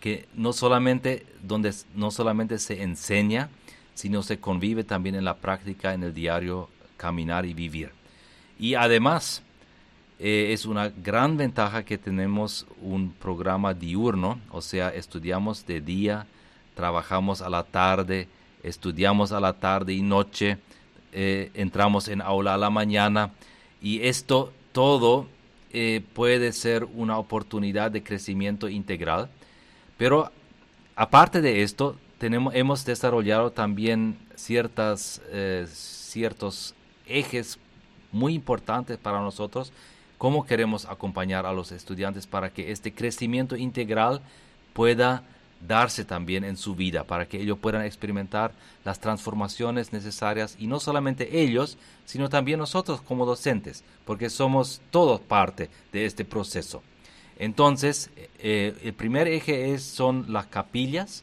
que 0.00 0.28
no 0.34 0.52
solamente, 0.52 1.26
donde 1.42 1.74
no 1.94 2.10
solamente 2.10 2.58
se 2.58 2.82
enseña, 2.82 3.50
sino 3.94 4.22
se 4.22 4.38
convive 4.38 4.84
también 4.84 5.14
en 5.14 5.24
la 5.24 5.36
práctica, 5.36 5.92
en 5.94 6.04
el 6.04 6.14
diario 6.14 6.68
caminar 6.96 7.46
y 7.46 7.54
vivir. 7.54 7.90
Y 8.58 8.74
además, 8.74 9.42
eh, 10.18 10.50
es 10.52 10.66
una 10.66 10.88
gran 10.88 11.36
ventaja 11.36 11.84
que 11.84 11.98
tenemos 11.98 12.66
un 12.82 13.12
programa 13.12 13.74
diurno, 13.74 14.40
o 14.50 14.60
sea, 14.60 14.88
estudiamos 14.90 15.66
de 15.66 15.80
día, 15.80 16.26
trabajamos 16.74 17.40
a 17.40 17.48
la 17.48 17.62
tarde, 17.62 18.28
estudiamos 18.62 19.32
a 19.32 19.40
la 19.40 19.52
tarde 19.52 19.94
y 19.94 20.02
noche, 20.02 20.58
eh, 21.12 21.50
entramos 21.54 22.08
en 22.08 22.20
aula 22.20 22.54
a 22.54 22.58
la 22.58 22.70
mañana 22.70 23.30
y 23.80 24.02
esto 24.06 24.52
todo 24.72 25.26
eh, 25.72 26.02
puede 26.14 26.52
ser 26.52 26.84
una 26.84 27.18
oportunidad 27.18 27.90
de 27.90 28.02
crecimiento 28.02 28.68
integral 28.68 29.28
pero 29.98 30.32
aparte 30.96 31.42
de 31.42 31.62
esto, 31.62 31.96
tenemos, 32.18 32.54
hemos 32.54 32.84
desarrollado 32.84 33.52
también 33.52 34.16
ciertas, 34.34 35.20
eh, 35.30 35.66
ciertos 35.68 36.74
ejes 37.06 37.58
muy 38.10 38.34
importantes 38.34 38.96
para 38.96 39.20
nosotros, 39.20 39.72
cómo 40.16 40.46
queremos 40.46 40.86
acompañar 40.86 41.44
a 41.46 41.52
los 41.52 41.72
estudiantes 41.72 42.26
para 42.26 42.50
que 42.50 42.72
este 42.72 42.92
crecimiento 42.92 43.56
integral 43.56 44.22
pueda 44.72 45.22
darse 45.66 46.04
también 46.04 46.44
en 46.44 46.56
su 46.56 46.74
vida, 46.74 47.04
para 47.04 47.26
que 47.26 47.40
ellos 47.40 47.58
puedan 47.58 47.84
experimentar 47.84 48.52
las 48.84 49.00
transformaciones 49.00 49.92
necesarias 49.92 50.56
y 50.58 50.66
no 50.66 50.78
solamente 50.80 51.40
ellos, 51.40 51.78
sino 52.04 52.28
también 52.28 52.58
nosotros 52.58 53.00
como 53.00 53.26
docentes, 53.26 53.82
porque 54.04 54.30
somos 54.30 54.80
todos 54.90 55.20
parte 55.20 55.68
de 55.92 56.06
este 56.06 56.24
proceso. 56.24 56.82
Entonces, 57.38 58.10
eh, 58.40 58.74
el 58.82 58.92
primer 58.94 59.28
eje 59.28 59.72
es, 59.72 59.84
son 59.84 60.26
las 60.28 60.46
capillas, 60.46 61.22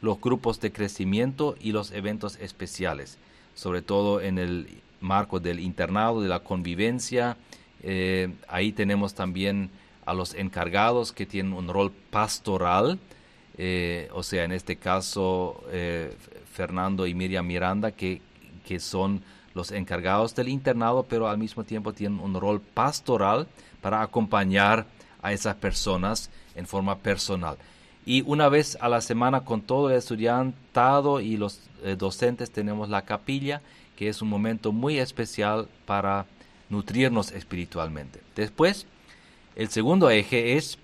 los 0.00 0.20
grupos 0.20 0.60
de 0.60 0.72
crecimiento 0.72 1.56
y 1.60 1.72
los 1.72 1.90
eventos 1.90 2.36
especiales, 2.36 3.18
sobre 3.54 3.82
todo 3.82 4.20
en 4.20 4.38
el 4.38 4.68
marco 5.00 5.40
del 5.40 5.58
internado, 5.58 6.22
de 6.22 6.28
la 6.28 6.38
convivencia. 6.38 7.36
Eh, 7.82 8.32
ahí 8.48 8.70
tenemos 8.72 9.14
también 9.14 9.70
a 10.04 10.14
los 10.14 10.34
encargados 10.34 11.12
que 11.12 11.26
tienen 11.26 11.52
un 11.52 11.68
rol 11.68 11.90
pastoral, 12.10 13.00
eh, 13.58 14.08
o 14.12 14.22
sea, 14.22 14.44
en 14.44 14.52
este 14.52 14.76
caso 14.76 15.64
Fernando 16.52 17.08
y 17.08 17.14
Miriam 17.14 17.46
Miranda, 17.46 17.90
que, 17.90 18.20
que 18.64 18.78
son 18.78 19.22
los 19.52 19.72
encargados 19.72 20.34
del 20.36 20.48
internado, 20.48 21.06
pero 21.08 21.28
al 21.28 21.38
mismo 21.38 21.64
tiempo 21.64 21.92
tienen 21.92 22.20
un 22.20 22.34
rol 22.34 22.60
pastoral 22.60 23.48
para 23.80 24.02
acompañar 24.02 24.86
a 25.26 25.32
esas 25.32 25.56
personas 25.56 26.30
en 26.54 26.66
forma 26.66 26.98
personal. 26.98 27.56
Y 28.04 28.22
una 28.22 28.48
vez 28.48 28.78
a 28.80 28.88
la 28.88 29.00
semana 29.00 29.40
con 29.40 29.60
todo 29.60 29.90
el 29.90 29.96
estudiantado 29.96 31.20
y 31.20 31.36
los 31.36 31.60
eh, 31.82 31.96
docentes 31.98 32.52
tenemos 32.52 32.88
la 32.88 33.02
capilla, 33.02 33.60
que 33.96 34.08
es 34.08 34.22
un 34.22 34.28
momento 34.28 34.70
muy 34.70 35.00
especial 35.00 35.66
para 35.84 36.26
nutrirnos 36.68 37.32
espiritualmente. 37.32 38.20
Después, 38.36 38.86
el 39.56 39.68
segundo 39.68 40.10
eje 40.10 40.56
es, 40.56 40.78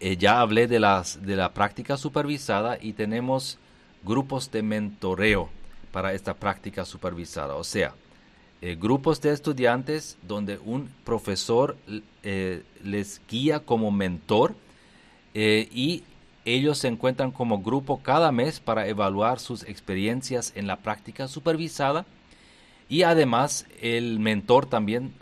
eh, 0.00 0.16
ya 0.16 0.40
hablé 0.40 0.66
de, 0.66 0.80
las, 0.80 1.24
de 1.24 1.36
la 1.36 1.52
práctica 1.52 1.96
supervisada 1.96 2.78
y 2.80 2.94
tenemos 2.94 3.58
grupos 4.02 4.50
de 4.50 4.62
mentoreo 4.62 5.50
para 5.92 6.14
esta 6.14 6.34
práctica 6.34 6.84
supervisada. 6.84 7.54
O 7.54 7.62
sea, 7.62 7.94
eh, 8.62 8.74
grupos 8.74 9.20
de 9.20 9.32
estudiantes 9.32 10.16
donde 10.26 10.58
un 10.58 10.88
profesor 11.04 11.76
eh, 12.22 12.62
les 12.82 13.20
guía 13.28 13.60
como 13.60 13.90
mentor 13.90 14.54
eh, 15.34 15.68
y 15.72 16.04
ellos 16.46 16.78
se 16.78 16.88
encuentran 16.88 17.32
como 17.32 17.60
grupo 17.60 18.00
cada 18.02 18.32
mes 18.32 18.60
para 18.60 18.86
evaluar 18.86 19.40
sus 19.40 19.62
experiencias 19.64 20.52
en 20.54 20.66
la 20.66 20.76
práctica 20.76 21.28
supervisada. 21.28 22.06
Y 22.88 23.02
además 23.02 23.66
el 23.82 24.20
mentor 24.20 24.64
también 24.64 25.12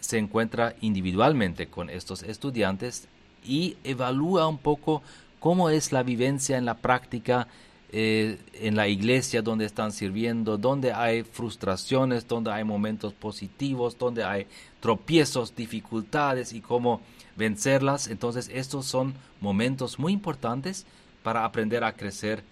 se 0.00 0.18
encuentra 0.18 0.74
individualmente 0.80 1.68
con 1.68 1.88
estos 1.88 2.22
estudiantes 2.22 3.08
y 3.44 3.76
evalúa 3.84 4.48
un 4.48 4.58
poco 4.58 5.02
cómo 5.40 5.70
es 5.70 5.92
la 5.92 6.02
vivencia 6.02 6.58
en 6.58 6.66
la 6.66 6.74
práctica 6.74 7.48
eh, 7.94 8.38
en 8.54 8.74
la 8.74 8.88
iglesia 8.88 9.42
donde 9.42 9.66
están 9.66 9.92
sirviendo, 9.92 10.56
donde 10.56 10.94
hay 10.94 11.24
frustraciones, 11.24 12.26
donde 12.26 12.50
hay 12.50 12.64
momentos 12.64 13.12
positivos, 13.12 13.98
donde 13.98 14.24
hay 14.24 14.46
tropiezos, 14.80 15.54
dificultades 15.54 16.54
y 16.54 16.62
cómo 16.62 17.02
vencerlas. 17.36 18.06
Entonces 18.08 18.50
estos 18.50 18.86
son 18.86 19.12
momentos 19.42 19.98
muy 19.98 20.14
importantes 20.14 20.86
para 21.22 21.44
aprender 21.44 21.84
a 21.84 21.92
crecer 21.92 22.42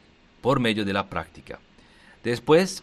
por 0.42 0.60
medio 0.60 0.84
de 0.84 0.92
la 0.92 1.08
práctica. 1.08 1.58
Después, 2.22 2.82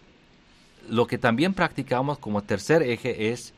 lo 0.89 1.05
que 1.05 1.19
también 1.19 1.53
practicamos 1.53 2.17
como 2.17 2.41
tercer 2.41 2.81
eje 2.81 3.31
es 3.31 3.53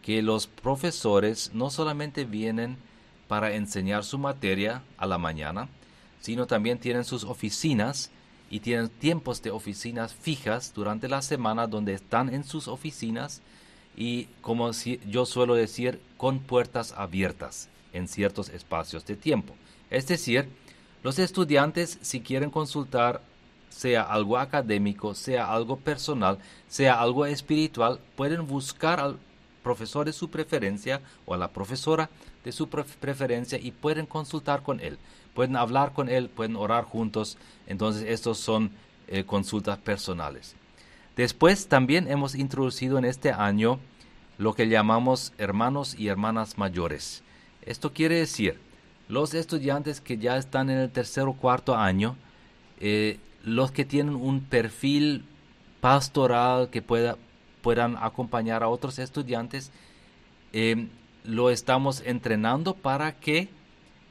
que 0.00 0.22
los 0.22 0.46
profesores 0.46 1.50
no 1.54 1.70
solamente 1.70 2.24
vienen 2.24 2.76
para 3.26 3.54
enseñar 3.54 4.04
su 4.04 4.16
materia 4.16 4.82
a 4.96 5.06
la 5.06 5.18
mañana, 5.18 5.68
sino 6.20 6.46
también 6.46 6.78
tienen 6.78 7.04
sus 7.04 7.24
oficinas 7.24 8.12
y 8.54 8.60
tienen 8.60 8.88
tiempos 8.88 9.42
de 9.42 9.50
oficinas 9.50 10.14
fijas 10.14 10.72
durante 10.72 11.08
la 11.08 11.22
semana 11.22 11.66
donde 11.66 11.92
están 11.92 12.32
en 12.32 12.44
sus 12.44 12.68
oficinas 12.68 13.42
y 13.96 14.26
como 14.42 14.70
yo 15.10 15.26
suelo 15.26 15.56
decir, 15.56 16.00
con 16.16 16.38
puertas 16.38 16.94
abiertas 16.96 17.68
en 17.92 18.06
ciertos 18.06 18.50
espacios 18.50 19.04
de 19.06 19.16
tiempo. 19.16 19.56
Es 19.90 20.06
decir, 20.06 20.48
los 21.02 21.18
estudiantes 21.18 21.98
si 22.00 22.20
quieren 22.20 22.50
consultar 22.50 23.22
sea 23.70 24.02
algo 24.02 24.38
académico, 24.38 25.16
sea 25.16 25.52
algo 25.52 25.76
personal, 25.76 26.38
sea 26.68 27.00
algo 27.00 27.26
espiritual, 27.26 27.98
pueden 28.14 28.46
buscar 28.46 29.16
profesor 29.64 30.06
de 30.06 30.12
su 30.12 30.30
preferencia 30.30 31.00
o 31.26 31.34
a 31.34 31.36
la 31.36 31.48
profesora 31.48 32.08
de 32.44 32.52
su 32.52 32.68
preferencia 32.68 33.58
y 33.58 33.72
pueden 33.72 34.06
consultar 34.06 34.62
con 34.62 34.78
él 34.78 34.96
pueden 35.34 35.56
hablar 35.56 35.92
con 35.92 36.08
Él, 36.08 36.30
pueden 36.30 36.56
orar 36.56 36.84
juntos. 36.84 37.36
Entonces, 37.66 38.04
estos 38.08 38.38
son 38.38 38.70
eh, 39.08 39.24
consultas 39.24 39.76
personales. 39.78 40.54
Después 41.16 41.66
también 41.66 42.10
hemos 42.10 42.34
introducido 42.34 42.98
en 42.98 43.04
este 43.04 43.30
año 43.30 43.78
lo 44.38 44.54
que 44.54 44.68
llamamos 44.68 45.32
hermanos 45.38 45.94
y 45.98 46.08
hermanas 46.08 46.56
mayores. 46.56 47.22
Esto 47.62 47.92
quiere 47.92 48.16
decir, 48.16 48.58
los 49.08 49.34
estudiantes 49.34 50.00
que 50.00 50.18
ya 50.18 50.36
están 50.36 50.70
en 50.70 50.78
el 50.78 50.90
tercer 50.90 51.24
o 51.24 51.34
cuarto 51.34 51.76
año, 51.76 52.16
eh, 52.80 53.18
los 53.44 53.70
que 53.70 53.84
tienen 53.84 54.14
un 54.14 54.40
perfil 54.40 55.24
pastoral 55.80 56.70
que 56.70 56.82
pueda, 56.82 57.16
puedan 57.64 57.96
acompañar 57.98 58.62
a 58.62 58.68
otros 58.68 58.98
estudiantes, 58.98 59.72
eh, 60.52 60.86
lo 61.24 61.48
estamos 61.48 62.02
entrenando 62.04 62.74
para 62.74 63.12
que 63.12 63.48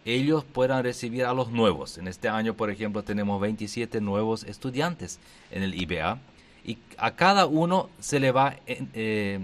ellos 0.06 0.44
puedan 0.44 0.84
recibir 0.84 1.24
a 1.26 1.34
los 1.36 1.52
nuevos. 1.52 2.00
En 2.00 2.08
este 2.08 2.28
año, 2.30 2.56
por 2.56 2.72
ejemplo, 2.72 3.04
tenemos 3.04 3.40
27 3.40 4.02
nuevos 4.02 4.44
estudiantes 4.44 5.20
en 5.52 5.62
el 5.62 5.80
IBA 5.80 6.18
y 6.66 6.80
a 6.98 7.12
cada 7.12 7.46
uno 7.46 7.90
se 8.00 8.20
le 8.20 8.32
va, 8.32 8.56
eh, 8.66 9.40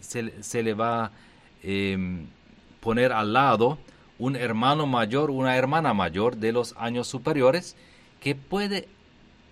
se, 0.00 0.62
le 0.62 0.74
va 0.74 1.10
eh, 1.62 2.26
poner 2.80 3.12
al 3.12 3.32
lado 3.32 3.78
un 4.18 4.36
hermano 4.36 4.86
mayor, 4.86 5.30
una 5.30 5.56
hermana 5.56 5.94
mayor 5.94 6.36
de 6.36 6.52
los 6.52 6.74
años 6.76 7.08
superiores 7.08 7.76
que 8.20 8.34
puede 8.34 8.88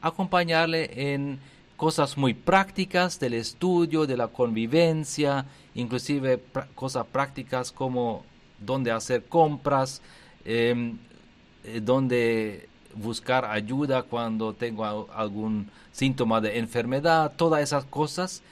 acompañarle 0.03 1.15
en 1.15 1.41
cosas 1.77 2.17
muy 2.17 2.35
prácticas 2.35 3.21
del 3.21 3.35
estudio, 3.35 4.07
de 4.07 4.17
la 4.17 4.29
convivencia, 4.29 5.47
inclusive 5.75 6.41
cosas 6.75 7.07
prácticas 7.07 7.73
como 7.73 8.25
dónde 8.59 8.91
hacer 8.91 9.25
compras, 9.25 10.01
Em, 10.47 10.97
eh, 11.65 11.81
donde 11.83 12.69
buscar 12.95 13.45
ayuda 13.45 14.05
cuando 14.05 14.55
tengo 14.55 15.09
algún 15.13 15.69
síntoma 15.91 16.41
de 16.41 16.59
enfermedad, 16.59 17.33
todas 17.37 17.61
esas 17.63 17.85
cosas. 17.85 18.43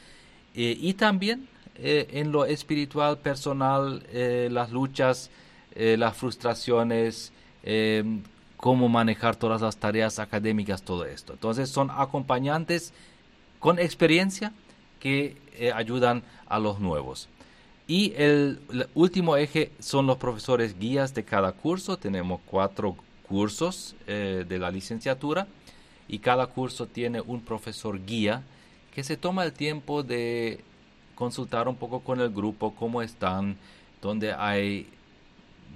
Eh, 0.56 0.76
y 0.80 0.94
también 0.94 1.46
eh, 1.76 2.08
en 2.10 2.32
lo 2.32 2.46
espiritual, 2.46 3.18
personal, 3.18 4.02
las 4.50 4.72
luchas, 4.72 5.30
las 5.76 6.16
frustraciones, 6.16 7.32
em, 7.62 8.22
cómo 8.56 8.88
manejar 8.88 9.36
todas 9.36 9.60
las 9.60 9.76
tareas 9.76 10.18
académicas, 10.18 10.82
todo 10.82 11.04
esto. 11.04 11.32
Entonces 11.34 11.70
son 11.70 11.90
acompañantes 11.90 12.92
con 13.64 13.78
experiencia 13.78 14.52
que 15.00 15.38
ayudan 15.74 16.22
a 16.48 16.58
los 16.58 16.80
nuevos. 16.80 17.30
Y 17.86 18.12
el, 18.14 18.60
último 18.94 19.38
eje 19.38 19.72
son 19.78 20.06
los 20.06 20.18
profesores 20.18 20.78
guías 20.78 21.14
de 21.14 21.24
cada 21.24 21.52
curso. 21.52 21.96
Tenemos 21.96 22.42
cuatro 22.44 22.94
cursos 23.26 23.96
eh, 24.06 24.44
de 24.46 24.58
la 24.58 24.70
licenciatura 24.70 25.46
y 26.08 26.18
cada 26.18 26.46
curso 26.48 26.86
tiene 26.88 27.22
un 27.22 27.40
profesor 27.40 28.04
guía 28.04 28.42
que 28.94 29.02
se 29.02 29.16
toma 29.16 29.44
el 29.44 29.54
tiempo 29.54 30.02
de 30.02 30.60
consultar 31.14 31.66
un 31.66 31.76
poco 31.76 32.00
con 32.00 32.20
el 32.20 32.28
grupo 32.28 32.74
cómo 32.74 33.00
están, 33.00 33.56
donde 34.02 34.34
hay 34.34 34.90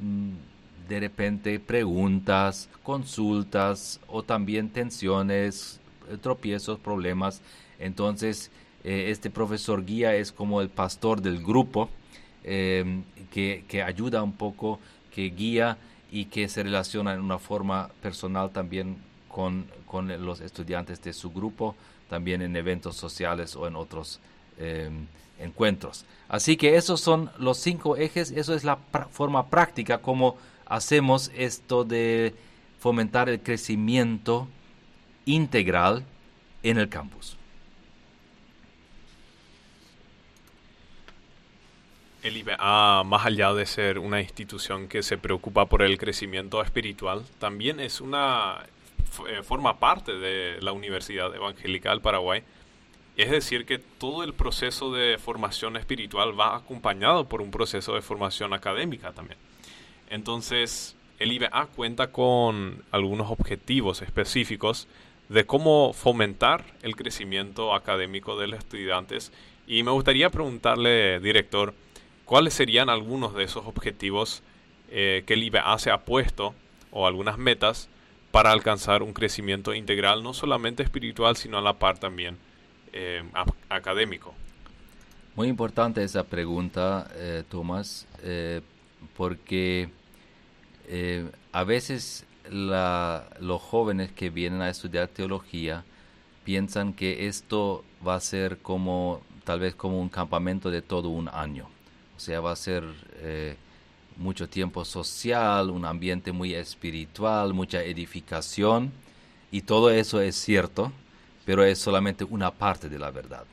mm, 0.02 0.88
de 0.90 1.00
repente 1.00 1.58
preguntas, 1.58 2.68
consultas 2.82 3.98
o 4.08 4.22
también 4.22 4.68
tensiones, 4.68 5.80
eh, 6.10 6.18
tropiezos, 6.20 6.78
problemas. 6.78 7.40
Entonces, 7.78 8.50
eh, 8.84 9.06
este 9.10 9.30
profesor 9.30 9.84
guía 9.84 10.14
es 10.14 10.32
como 10.32 10.60
el 10.60 10.68
pastor 10.68 11.20
del 11.20 11.42
grupo 11.42 11.88
Em, 12.50 13.04
que, 13.30 13.82
ayuda 13.84 14.22
un 14.22 14.32
poco, 14.32 14.80
que 15.14 15.28
guía 15.28 15.76
y 16.10 16.24
que 16.26 16.48
se 16.48 16.62
relaciona 16.62 17.12
en 17.12 17.20
una 17.20 17.38
forma 17.38 17.90
personal 18.00 18.50
también 18.50 18.96
con, 19.28 19.66
los 20.18 20.40
estudiantes 20.40 21.02
de 21.02 21.12
su 21.12 21.30
grupo, 21.30 21.74
también 22.08 22.40
en 22.40 22.56
eventos 22.56 22.96
sociales 22.96 23.54
o 23.54 23.66
en 23.66 23.76
otros 23.76 24.20
em, 24.58 25.06
encuentros. 25.38 26.06
Así 26.28 26.56
que 26.56 26.76
esos 26.76 27.02
son 27.02 27.30
los 27.38 27.58
cinco 27.58 27.96
ejes, 27.96 28.30
eso 28.30 28.54
es 28.54 28.64
la 28.64 28.78
forma 29.10 29.48
práctica 29.48 29.98
como 29.98 30.36
hacemos 30.64 31.30
esto 31.36 31.84
de 31.84 32.34
fomentar 32.80 33.28
el 33.28 33.40
crecimiento 33.40 34.48
integral 35.26 36.04
en 36.62 36.78
el 36.78 36.88
campus. 36.88 37.37
El 42.22 42.36
IBA, 42.36 43.04
más 43.04 43.26
allá 43.26 43.52
de 43.54 43.64
ser 43.64 43.98
una 44.00 44.20
institución 44.20 44.88
que 44.88 45.02
se 45.04 45.18
preocupa 45.18 45.66
por 45.66 45.82
el 45.82 45.98
crecimiento 45.98 46.60
espiritual, 46.62 47.24
también 47.38 47.78
es 47.78 48.00
una 48.00 48.64
eh, 49.28 49.42
forma 49.42 49.78
parte 49.78 50.12
de 50.14 50.60
la 50.60 50.72
Universidad 50.72 51.32
Evangélica 51.34 51.90
del 51.90 52.00
Paraguay. 52.00 52.42
Es 53.16 53.30
decir, 53.30 53.66
que 53.66 53.78
todo 53.78 54.24
el 54.24 54.34
proceso 54.34 54.92
de 54.92 55.16
formación 55.18 55.76
espiritual 55.76 56.38
va 56.38 56.56
acompañado 56.56 57.28
por 57.28 57.40
un 57.40 57.50
proceso 57.52 57.94
de 57.94 58.02
formación 58.02 58.52
académica 58.52 59.12
también. 59.12 59.38
Entonces, 60.10 60.96
el 61.20 61.32
IBA 61.32 61.66
cuenta 61.74 62.08
con 62.12 62.82
algunos 62.90 63.30
objetivos 63.30 64.02
específicos 64.02 64.88
de 65.28 65.46
cómo 65.46 65.92
fomentar 65.92 66.64
el 66.82 66.96
crecimiento 66.96 67.74
académico 67.74 68.38
de 68.38 68.48
los 68.48 68.58
estudiantes 68.58 69.32
y 69.66 69.82
me 69.82 69.90
gustaría 69.90 70.30
preguntarle, 70.30 71.20
director, 71.20 71.74
cuáles 72.28 72.52
serían 72.52 72.90
algunos 72.90 73.32
de 73.34 73.44
esos 73.44 73.66
objetivos 73.66 74.42
eh, 74.90 75.24
que 75.26 75.32
el 75.32 75.44
IBA 75.44 75.78
se 75.78 75.90
ha 75.90 76.04
puesto 76.04 76.54
o 76.90 77.06
algunas 77.06 77.38
metas 77.38 77.88
para 78.30 78.52
alcanzar 78.52 79.02
un 79.02 79.14
crecimiento 79.14 79.72
integral, 79.72 80.22
no 80.22 80.34
solamente 80.34 80.82
espiritual, 80.82 81.36
sino 81.36 81.56
a 81.56 81.62
la 81.62 81.78
par 81.78 81.96
también 81.96 82.36
eh, 82.92 83.22
académico. 83.70 84.34
Muy 85.36 85.48
importante 85.48 86.04
esa 86.04 86.22
pregunta, 86.24 87.10
eh, 87.14 87.44
Tomás, 87.48 88.06
porque 89.16 89.88
a 91.52 91.64
veces 91.64 92.26
los 92.50 93.62
jóvenes 93.62 94.12
que 94.12 94.28
vienen 94.28 94.60
a 94.60 94.68
estudiar 94.68 95.08
teología 95.08 95.82
piensan 96.44 96.92
que 96.92 97.26
esto 97.26 97.84
va 98.06 98.16
a 98.16 98.20
ser 98.20 98.58
como 98.58 99.22
tal 99.44 99.60
vez 99.60 99.74
como 99.74 99.98
un 99.98 100.10
campamento 100.10 100.70
de 100.70 100.82
todo 100.82 101.08
un 101.08 101.28
año. 101.28 101.68
O 102.18 102.20
sea, 102.20 102.40
va 102.40 102.50
a 102.50 102.56
ser 102.56 102.82
eh, 103.20 103.54
mucho 104.16 104.48
tiempo 104.48 104.84
social, 104.84 105.70
un 105.70 105.84
ambiente 105.84 106.32
muy 106.32 106.52
espiritual, 106.52 107.54
mucha 107.54 107.80
edificación. 107.84 108.90
Y 109.52 109.62
todo 109.62 109.88
eso 109.90 110.20
es 110.20 110.34
cierto, 110.34 110.90
pero 111.44 111.62
es 111.62 111.78
solamente 111.78 112.24
una 112.24 112.50
parte 112.50 112.88
de 112.88 112.98
la 112.98 113.12
verdad. 113.12 113.44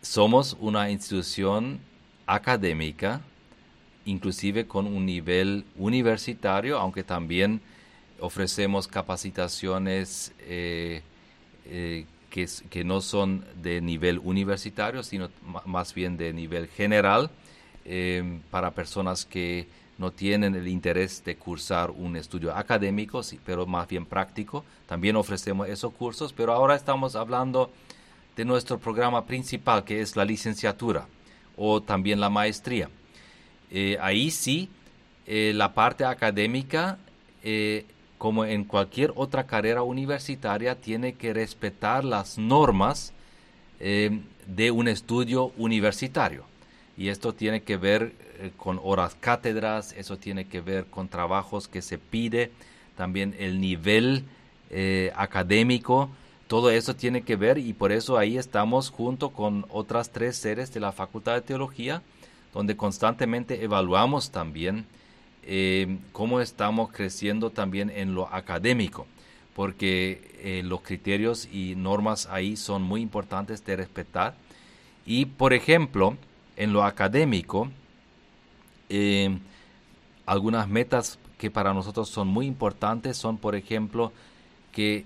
Somos 0.00 0.56
una 0.60 0.90
institución 0.90 1.78
académica 2.26 3.20
inclusive 4.06 4.66
con 4.66 4.86
un 4.86 5.04
nivel 5.04 5.66
universitario, 5.76 6.78
aunque 6.78 7.04
también 7.04 7.60
ofrecemos 8.18 8.88
capacitaciones 8.88 10.32
eh, 10.40 11.02
eh, 11.66 12.06
que, 12.30 12.84
no 12.84 13.02
son 13.02 13.44
de 13.62 13.80
nivel 13.82 14.18
universitario, 14.18 15.02
sino 15.02 15.28
más 15.66 15.92
bien 15.92 16.16
de 16.16 16.32
nivel 16.32 16.66
general, 16.68 17.30
eh, 17.84 18.40
para 18.50 18.70
personas 18.70 19.24
que 19.24 19.66
no 19.98 20.10
tienen 20.10 20.54
el 20.54 20.66
interés 20.68 21.22
de 21.24 21.36
cursar 21.36 21.90
un 21.90 22.16
estudio 22.16 22.54
académico, 22.54 23.20
pero 23.44 23.66
más 23.66 23.86
bien 23.86 24.04
práctico. 24.06 24.64
También 24.86 25.16
ofrecemos 25.16 25.68
esos 25.68 25.92
cursos, 25.92 26.32
pero 26.32 26.52
ahora 26.52 26.74
estamos 26.74 27.14
hablando 27.14 27.70
de 28.36 28.44
nuestro 28.44 28.78
programa 28.78 29.26
principal, 29.26 29.84
que 29.84 30.00
es 30.00 30.16
la 30.16 30.24
licenciatura 30.24 31.06
o 31.56 31.82
también 31.82 32.20
la 32.20 32.30
maestría. 32.30 32.88
Eh, 33.70 33.96
ahí 34.00 34.30
sí, 34.30 34.68
eh, 35.26 35.52
la 35.54 35.72
parte 35.72 36.04
académica, 36.04 36.98
eh, 37.42 37.86
como 38.18 38.44
en 38.44 38.64
cualquier 38.64 39.12
otra 39.14 39.46
carrera 39.46 39.82
universitaria, 39.82 40.74
tiene 40.74 41.14
que 41.14 41.32
respetar 41.32 42.04
las 42.04 42.38
normas 42.38 43.12
de 43.80 44.70
un 44.70 44.86
estudio 44.86 45.50
universitario. 45.56 46.44
Y 46.96 47.08
esto 47.08 47.32
tiene 47.32 47.62
que 47.62 47.76
ver 47.76 48.12
con 48.56 48.80
horas 48.82 49.16
cátedras, 49.18 49.94
eso 49.96 50.18
tiene 50.18 50.46
que 50.46 50.60
ver 50.60 50.86
con 50.86 51.08
trabajos 51.08 51.68
que 51.68 51.82
se 51.82 51.98
pide, 51.98 52.50
también 52.96 53.34
el 53.38 53.60
nivel 53.60 54.24
académico, 55.14 56.10
todo 56.48 56.70
eso 56.70 56.94
tiene 56.96 57.22
que 57.22 57.36
ver 57.36 57.58
y 57.58 57.72
por 57.72 57.92
eso 57.92 58.18
ahí 58.18 58.36
estamos 58.36 58.90
junto 58.90 59.30
con 59.30 59.64
otras 59.68 60.10
tres 60.10 60.36
sedes 60.36 60.72
de 60.72 60.80
la 60.80 60.92
Facultad 60.92 61.34
de 61.34 61.42
Teología 61.42 62.02
donde 62.52 62.76
constantemente 62.76 63.64
evaluamos 63.64 64.30
también 64.30 64.86
eh, 65.44 65.98
cómo 66.12 66.40
estamos 66.40 66.92
creciendo 66.92 67.50
también 67.50 67.90
en 67.90 68.14
lo 68.14 68.32
académico, 68.32 69.06
porque 69.54 70.30
eh, 70.38 70.62
los 70.64 70.82
criterios 70.82 71.48
y 71.50 71.74
normas 71.76 72.28
ahí 72.30 72.56
son 72.56 72.82
muy 72.82 73.00
importantes 73.00 73.64
de 73.64 73.76
respetar. 73.76 74.34
Y, 75.04 75.26
por 75.26 75.52
ejemplo, 75.52 76.16
en 76.56 76.72
lo 76.72 76.84
académico, 76.84 77.70
eh, 78.88 79.38
algunas 80.26 80.68
metas 80.68 81.18
que 81.38 81.50
para 81.50 81.74
nosotros 81.74 82.08
son 82.08 82.28
muy 82.28 82.46
importantes 82.46 83.16
son, 83.16 83.36
por 83.36 83.54
ejemplo, 83.54 84.12
que 84.70 85.04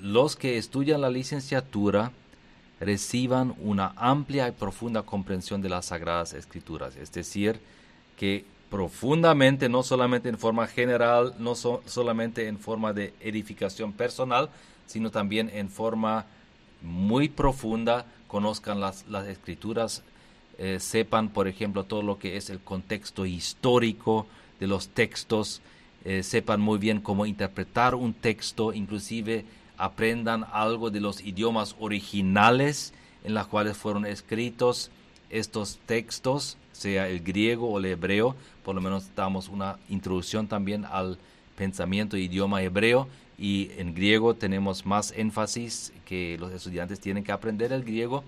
los 0.00 0.36
que 0.36 0.58
estudian 0.58 1.00
la 1.00 1.10
licenciatura 1.10 2.12
reciban 2.80 3.54
una 3.58 3.92
amplia 3.96 4.48
y 4.48 4.52
profunda 4.52 5.02
comprensión 5.02 5.62
de 5.62 5.70
las 5.70 5.86
Sagradas 5.86 6.34
Escrituras, 6.34 6.96
es 6.96 7.10
decir, 7.12 7.58
que 8.18 8.44
profundamente, 8.70 9.68
no 9.68 9.82
solamente 9.82 10.28
en 10.28 10.38
forma 10.38 10.66
general, 10.66 11.34
no 11.38 11.54
solamente 11.54 12.48
en 12.48 12.58
forma 12.58 12.92
de 12.92 13.14
edificación 13.20 13.92
personal, 13.92 14.50
sino 14.86 15.10
también 15.10 15.50
en 15.52 15.70
forma 15.70 16.26
muy 16.82 17.28
profunda, 17.28 18.06
conozcan 18.28 18.80
las, 18.80 19.04
escrituras, 19.28 20.02
eh, 20.58 20.78
sepan, 20.80 21.28
por 21.28 21.48
ejemplo, 21.48 21.84
todo 21.84 22.02
lo 22.02 22.18
que 22.18 22.36
es 22.36 22.50
el 22.50 22.60
contexto 22.60 23.26
histórico 23.26 24.26
de 24.58 24.66
los 24.66 24.88
textos, 24.88 25.60
eh, 26.04 26.22
sepan 26.22 26.60
muy 26.60 26.78
bien 26.78 27.00
cómo 27.00 27.26
interpretar 27.26 27.94
un 27.94 28.14
texto, 28.14 28.72
inclusive 28.72 29.44
aprendan 29.76 30.46
algo 30.52 30.90
de 30.90 31.00
los 31.00 31.20
idiomas 31.20 31.76
originales 31.78 32.94
en 33.24 33.34
los 33.34 33.46
cuales 33.48 33.76
fueron 33.76 34.06
escritos 34.06 34.90
estos 35.30 35.78
textos, 35.86 36.56
sea 36.72 37.08
el 37.08 37.20
griego 37.20 37.68
o 37.68 37.78
el 37.78 37.86
hebreo, 37.86 38.36
por 38.64 38.74
lo 38.74 38.80
menos 38.80 39.10
damos 39.14 39.48
una 39.48 39.78
introducción 39.88 40.46
también 40.46 40.84
al 40.84 41.18
pensamiento 41.56 42.16
idioma 42.16 42.62
hebreo. 42.62 43.08
Y 43.38 43.70
en 43.76 43.94
griego 43.94 44.34
tenemos 44.34 44.86
más 44.86 45.12
énfasis 45.14 45.92
que 46.06 46.36
los 46.38 46.52
estudiantes 46.52 47.00
tienen 47.00 47.22
que 47.22 47.32
aprender 47.32 47.70
el 47.72 47.84
griego 47.84 48.24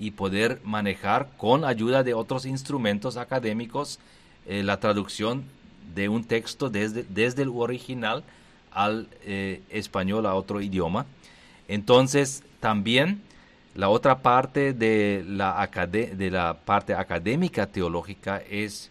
y 0.00 0.12
poder 0.12 0.60
manejar 0.64 1.28
con 1.36 1.64
ayuda 1.64 2.02
de 2.02 2.14
otros 2.14 2.46
instrumentos 2.46 3.18
académicos 3.18 4.00
eh, 4.46 4.62
la 4.62 4.80
traducción 4.80 5.44
de 5.94 6.08
un 6.08 6.24
texto 6.24 6.70
desde, 6.70 7.04
desde 7.04 7.42
el 7.42 7.50
original 7.50 8.24
al 8.72 9.08
eh, 9.24 9.60
español, 9.68 10.24
a 10.24 10.34
otro 10.34 10.62
idioma. 10.62 11.04
Entonces, 11.68 12.42
también 12.60 13.20
la 13.74 13.90
otra 13.90 14.20
parte 14.20 14.72
de 14.72 15.22
la, 15.26 15.68
de 15.86 16.30
la 16.30 16.54
parte 16.54 16.94
académica 16.94 17.66
teológica 17.66 18.42
es 18.48 18.90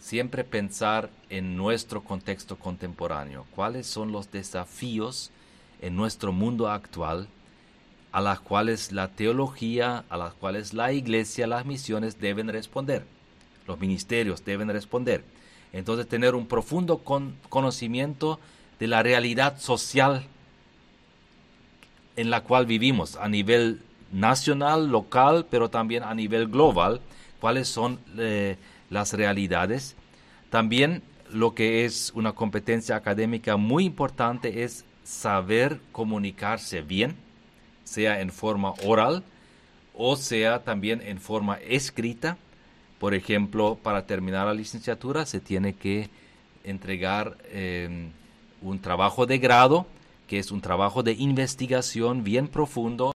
siempre 0.00 0.42
pensar 0.42 1.10
en 1.28 1.54
nuestro 1.56 2.02
contexto 2.02 2.56
contemporáneo. 2.56 3.44
¿Cuáles 3.54 3.86
son 3.86 4.10
los 4.10 4.30
desafíos 4.30 5.30
en 5.82 5.94
nuestro 5.94 6.32
mundo 6.32 6.68
actual 6.68 7.28
a 8.16 8.22
las 8.22 8.40
cuales 8.40 8.92
la 8.92 9.08
teología, 9.08 10.06
a 10.08 10.16
las 10.16 10.32
cuales 10.32 10.72
la 10.72 10.90
iglesia, 10.90 11.46
las 11.46 11.66
misiones 11.66 12.18
deben 12.18 12.48
responder? 12.48 13.04
Los 13.66 13.78
ministerios 13.78 14.42
deben 14.42 14.70
responder. 14.70 15.22
Entonces, 15.74 16.08
tener 16.08 16.34
un 16.34 16.46
profundo 16.46 17.02
conocimiento 17.50 18.40
de 18.80 18.86
la 18.86 19.02
realidad 19.02 19.58
social 19.58 20.24
en 22.16 22.30
la 22.30 22.40
cual 22.40 22.64
vivimos 22.64 23.16
a 23.16 23.28
nivel 23.28 23.82
nacional, 24.10 24.88
local, 24.88 25.44
pero 25.50 25.68
también 25.68 26.02
a 26.02 26.14
nivel 26.14 26.48
global, 26.48 27.02
cuáles 27.38 27.68
son 27.68 28.00
eh, 28.16 28.56
las 28.88 29.12
realidades. 29.12 29.94
También 30.48 31.02
lo 31.30 31.54
que 31.54 31.84
es 31.84 32.12
una 32.14 32.32
competencia 32.32 32.96
académica 32.96 33.58
muy 33.58 33.84
importante 33.84 34.62
es 34.62 34.86
saber 35.04 35.80
comunicarse 35.92 36.80
bien, 36.80 37.25
sea 37.86 38.20
en 38.20 38.30
forma 38.30 38.74
oral 38.84 39.22
o 39.96 40.16
sea 40.16 40.62
también 40.62 41.00
en 41.00 41.18
forma 41.18 41.56
escrita. 41.56 42.36
Por 42.98 43.14
ejemplo, 43.14 43.78
para 43.82 44.06
terminar 44.06 44.46
la 44.46 44.54
licenciatura 44.54 45.26
se 45.26 45.40
tiene 45.40 45.74
que 45.74 46.10
entregar 46.64 47.36
em, 47.50 48.10
un 48.62 48.80
trabajo 48.80 49.26
de 49.26 49.38
grado, 49.38 49.86
que 50.28 50.38
es 50.38 50.50
un 50.50 50.60
trabajo 50.60 51.02
de 51.02 51.12
investigación 51.12 52.24
bien 52.24 52.48
profundo. 52.48 53.12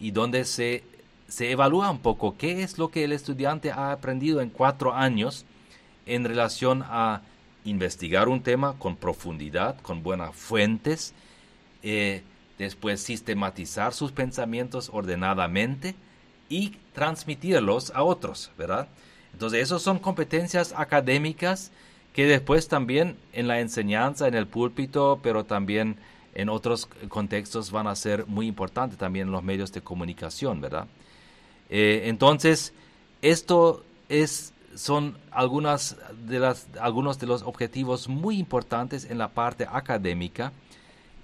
y 0.00 0.10
donde 0.10 0.44
se, 0.44 0.84
se 1.28 1.50
evalúa 1.50 1.90
un 1.90 2.00
poco 2.00 2.36
qué 2.36 2.62
es 2.62 2.76
lo 2.76 2.90
que 2.90 3.04
el 3.04 3.12
estudiante 3.12 3.70
ha 3.70 3.90
aprendido 3.90 4.42
en 4.42 4.50
cuatro 4.50 4.92
años 4.92 5.46
en 6.04 6.24
relación 6.24 6.84
a 6.86 7.22
investigar 7.64 8.28
un 8.28 8.42
tema 8.42 8.78
con 8.78 8.96
profundidad, 8.96 9.80
con 9.80 10.02
buenas 10.02 10.34
fuentes, 10.34 11.14
eh, 11.82 12.22
después 12.58 13.00
sistematizar 13.00 13.92
sus 13.92 14.12
pensamientos 14.12 14.90
ordenadamente 14.92 15.94
y 16.48 16.76
transmitirlos 16.92 17.90
a 17.94 18.02
otros, 18.02 18.50
¿verdad? 18.56 18.88
Entonces, 19.32 19.60
esas 19.62 19.82
son 19.82 19.98
competencias 19.98 20.72
académicas 20.76 21.72
que 22.12 22.26
después 22.26 22.68
también 22.68 23.16
en 23.32 23.48
la 23.48 23.60
enseñanza, 23.60 24.28
en 24.28 24.34
el 24.34 24.46
púlpito, 24.46 25.18
pero 25.22 25.44
también 25.44 25.96
en 26.34 26.48
otros 26.48 26.88
contextos 27.08 27.70
van 27.70 27.88
a 27.88 27.96
ser 27.96 28.26
muy 28.26 28.46
importantes 28.46 28.98
también 28.98 29.26
en 29.26 29.32
los 29.32 29.42
medios 29.42 29.72
de 29.72 29.80
comunicación, 29.82 30.60
¿verdad? 30.60 30.86
Eh, 31.70 32.02
entonces, 32.06 32.72
esto 33.20 33.84
es, 34.08 34.53
son 34.74 35.16
algunas 35.30 35.96
de 36.26 36.38
las, 36.38 36.68
algunos 36.80 37.18
de 37.18 37.26
los 37.26 37.42
objetivos 37.42 38.08
muy 38.08 38.38
importantes 38.38 39.10
en 39.10 39.18
la 39.18 39.28
parte 39.28 39.66
académica. 39.70 40.52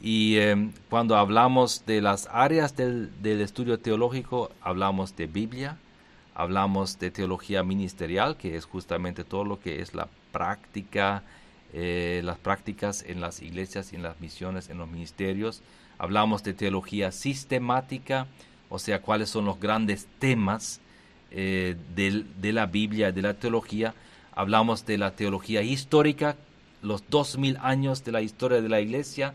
Y 0.01 0.39
em, 0.39 0.73
cuando 0.89 1.17
hablamos 1.17 1.85
de 1.87 2.01
las 2.01 2.29
áreas 2.33 2.77
del, 2.77 3.11
del, 3.23 3.41
estudio 3.41 3.79
teológico, 3.79 4.51
hablamos 4.63 5.15
de 5.17 5.27
Biblia, 5.27 5.77
hablamos 6.35 6.99
de 6.99 7.11
teología 7.11 7.63
ministerial, 7.63 8.37
que 8.37 8.57
es 8.57 8.65
justamente 8.65 9.25
todo 9.25 9.45
lo 9.45 9.61
que 9.61 9.83
es 9.83 9.95
la 9.95 10.09
práctica, 10.33 11.23
eh, 11.73 12.21
las 12.25 12.39
prácticas 12.39 13.05
en 13.07 13.21
las 13.21 13.43
iglesias 13.43 13.93
en 13.93 14.03
las 14.03 14.21
misiones, 14.21 14.71
en 14.71 14.79
los 14.79 14.89
ministerios. 14.89 15.63
Hablamos 15.99 16.43
de 16.43 16.55
teología 16.55 17.13
sistemática, 17.13 18.27
o 18.71 18.79
sea, 18.79 19.03
cuáles 19.03 19.29
son 19.29 19.45
los 19.45 19.61
grandes 19.61 20.09
temas 20.19 20.81
eh, 21.31 21.77
de, 21.95 22.53
la 22.53 22.67
Biblia, 22.67 23.13
de 23.13 23.23
la 23.23 23.35
teología. 23.35 23.95
Hablamos 24.33 24.87
de 24.87 24.99
la 24.99 25.13
teología 25.13 25.63
histórica, 25.63 26.37
los 26.83 27.09
dos 27.09 27.37
mil 27.39 27.59
años 27.63 28.05
de 28.05 28.13
la 28.13 28.23
historia 28.23 28.61
de 28.61 28.69
la 28.69 28.81
iglesia, 28.81 29.35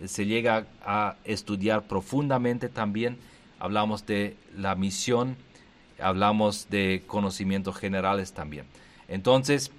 eh, 0.00 0.08
se 0.08 0.26
llega 0.26 0.66
a 0.84 1.16
estudiar 1.24 1.82
profundamente 1.82 2.68
también. 2.68 3.18
Hablamos 3.58 4.06
de 4.06 4.36
la 4.56 4.74
misión, 4.74 5.36
hablamos 6.00 6.68
de 6.70 7.02
conocimientos 7.06 7.76
generales 7.76 8.32
también. 8.32 8.66
Entonces, 9.08 9.70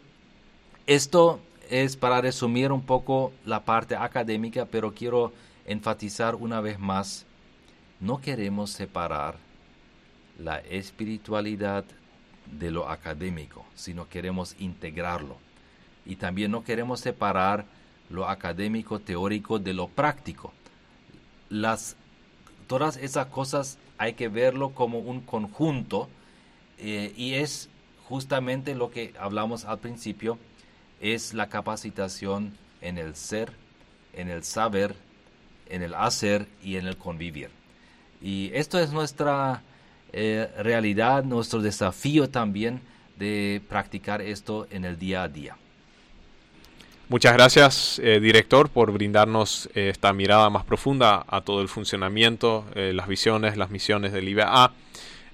esto 0.88 1.39
es 1.69 1.95
para 1.97 2.21
resumir 2.21 2.71
un 2.71 2.82
poco 2.82 3.34
la 3.45 3.65
parte 3.65 3.95
académica, 3.95 4.65
pero 4.65 4.93
quiero 4.93 5.34
enfatizar 5.65 6.36
una 6.36 6.62
vez 6.62 6.80
más 6.80 7.26
no 8.04 8.19
queremos 8.19 8.69
separar 8.69 9.36
la 10.38 10.60
espiritualidad 10.60 11.86
de 12.52 12.72
lo 12.72 12.89
académico, 12.89 13.65
sino 13.76 14.10
queremos 14.10 14.56
integrarlo. 14.60 15.38
Y 16.06 16.17
también 16.17 16.52
no 16.52 16.63
queremos 16.63 17.00
separar 17.00 17.65
lo 18.10 18.28
académico 18.28 19.00
teórico 19.00 19.60
de 19.60 19.74
lo 19.74 19.88
práctico. 19.88 20.54
Las, 21.50 21.96
todas 22.67 22.98
esas 22.98 23.28
cosas 23.28 23.78
hay 23.98 24.13
que 24.13 24.28
verlo 24.28 24.72
como 24.72 25.00
un 25.00 25.22
conjunto 25.22 26.10
eh, 26.78 27.13
y 27.15 27.36
es 27.36 27.69
justamente 28.06 28.76
lo 28.76 28.91
que 28.91 29.13
hablamos 29.19 29.65
al 29.65 29.80
principio, 29.80 30.38
es 31.00 31.34
la 31.34 31.48
capacitación 31.50 32.58
en 32.82 32.98
el 32.98 33.15
ser, 33.15 33.52
en 34.13 34.30
el 34.30 34.43
saber, 34.43 34.96
en 35.69 35.82
el 35.82 35.93
hacer 35.93 36.48
y 36.62 36.76
en 36.78 36.88
el 36.88 36.98
convivir. 36.98 37.50
Y 38.22 38.52
esto 38.54 38.80
es 38.80 38.91
nuestra 38.91 39.63
eh, 40.13 40.47
realidad, 40.58 41.23
nuestro 41.23 41.62
desafío 41.62 42.30
también 42.30 42.82
de 43.17 43.62
practicar 43.67 44.21
esto 44.21 44.67
en 44.71 44.86
el 44.86 44.97
día 44.97 45.23
a 45.23 45.28
día. 45.28 45.58
Muchas 47.10 47.34
gracias, 47.34 47.99
eh, 48.04 48.19
director, 48.19 48.69
por 48.69 48.91
brindarnos 48.91 49.69
eh, 49.76 49.89
esta 49.89 50.13
mirada 50.13 50.49
más 50.49 50.63
profunda 50.63 51.26
a 51.28 51.41
todo 51.41 51.62
el 51.62 51.67
funcionamiento, 51.67 52.65
las 52.76 53.08
visiones, 53.08 53.58
las 53.58 53.69
misiones 53.69 54.13
del 54.13 54.30
IBA. 54.30 54.71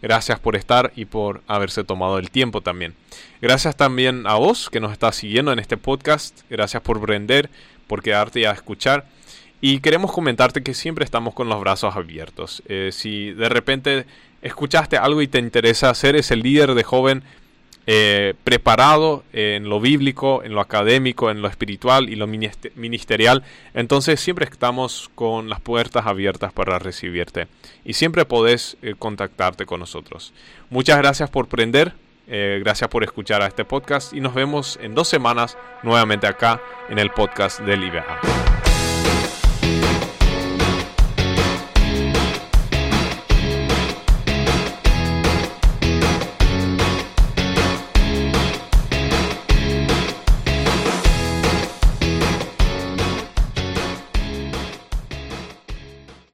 Gracias 0.02 0.40
por 0.40 0.56
estar 0.56 0.94
y 0.96 1.06
por 1.06 1.42
haberse 1.46 1.84
tomado 1.84 2.18
el 2.18 2.32
tiempo 2.32 2.62
también. 2.62 2.96
Gracias 3.42 3.76
también 3.76 4.26
a 4.28 4.36
vos 4.36 4.70
que 4.70 4.80
nos 4.80 4.94
estás 4.94 5.18
siguiendo 5.18 5.52
en 5.52 5.60
este 5.60 5.76
podcast. 5.76 6.40
Gracias 6.50 6.82
por 6.82 7.02
prender, 7.02 7.50
por 7.88 8.02
quedarte 8.02 8.48
a 8.48 8.52
escuchar. 8.52 9.06
Y 9.62 9.82
queremos 9.82 10.14
comentarte 10.14 10.64
que 10.64 10.74
siempre 10.74 11.04
estamos 11.04 11.34
con 11.34 11.50
los 11.50 11.60
brazos 11.60 11.96
abiertos. 11.96 12.64
Eh, 12.68 12.92
si 12.94 13.34
de 13.34 13.50
repente 13.50 14.06
escuchaste 14.42 14.98
algo 14.98 15.22
y 15.22 15.28
te 15.28 15.40
interesa 15.40 15.94
ser 15.94 16.16
ese 16.16 16.36
líder 16.36 16.74
de 16.74 16.84
joven 16.84 17.24
eh, 17.92 18.36
preparado 18.44 19.24
en 19.34 19.68
lo 19.68 19.80
bíblico, 19.80 20.44
en 20.44 20.54
lo 20.54 20.62
académico, 20.62 21.32
en 21.32 21.42
lo 21.42 21.48
espiritual 21.48 22.10
y 22.10 22.16
lo 22.16 22.28
ministerial, 22.28 23.44
entonces 23.74 24.20
siempre 24.20 24.46
estamos 24.46 25.10
con 25.16 25.50
las 25.50 25.60
puertas 25.60 26.06
abiertas 26.06 26.54
para 26.54 26.78
recibirte. 26.78 27.48
Y 27.84 27.94
siempre 27.94 28.26
podés 28.26 28.78
eh, 28.84 28.94
contactarte 28.98 29.66
con 29.66 29.80
nosotros. 29.80 30.34
Muchas 30.70 31.00
gracias 31.00 31.32
por 31.32 31.48
prender. 31.48 31.94
gracias 32.28 32.88
por 32.92 33.04
escuchar 33.04 33.42
a 33.42 33.48
este 33.48 33.66
podcast 33.66 34.14
y 34.14 34.22
nos 34.22 34.36
vemos 34.36 34.78
en 34.84 34.94
dos 34.94 35.08
semanas 35.08 35.58
nuevamente 35.82 36.28
acá 36.28 36.62
en 36.88 37.00
el 37.00 37.10
podcast 37.10 37.60
del 37.62 37.84
IBA. 37.84 38.59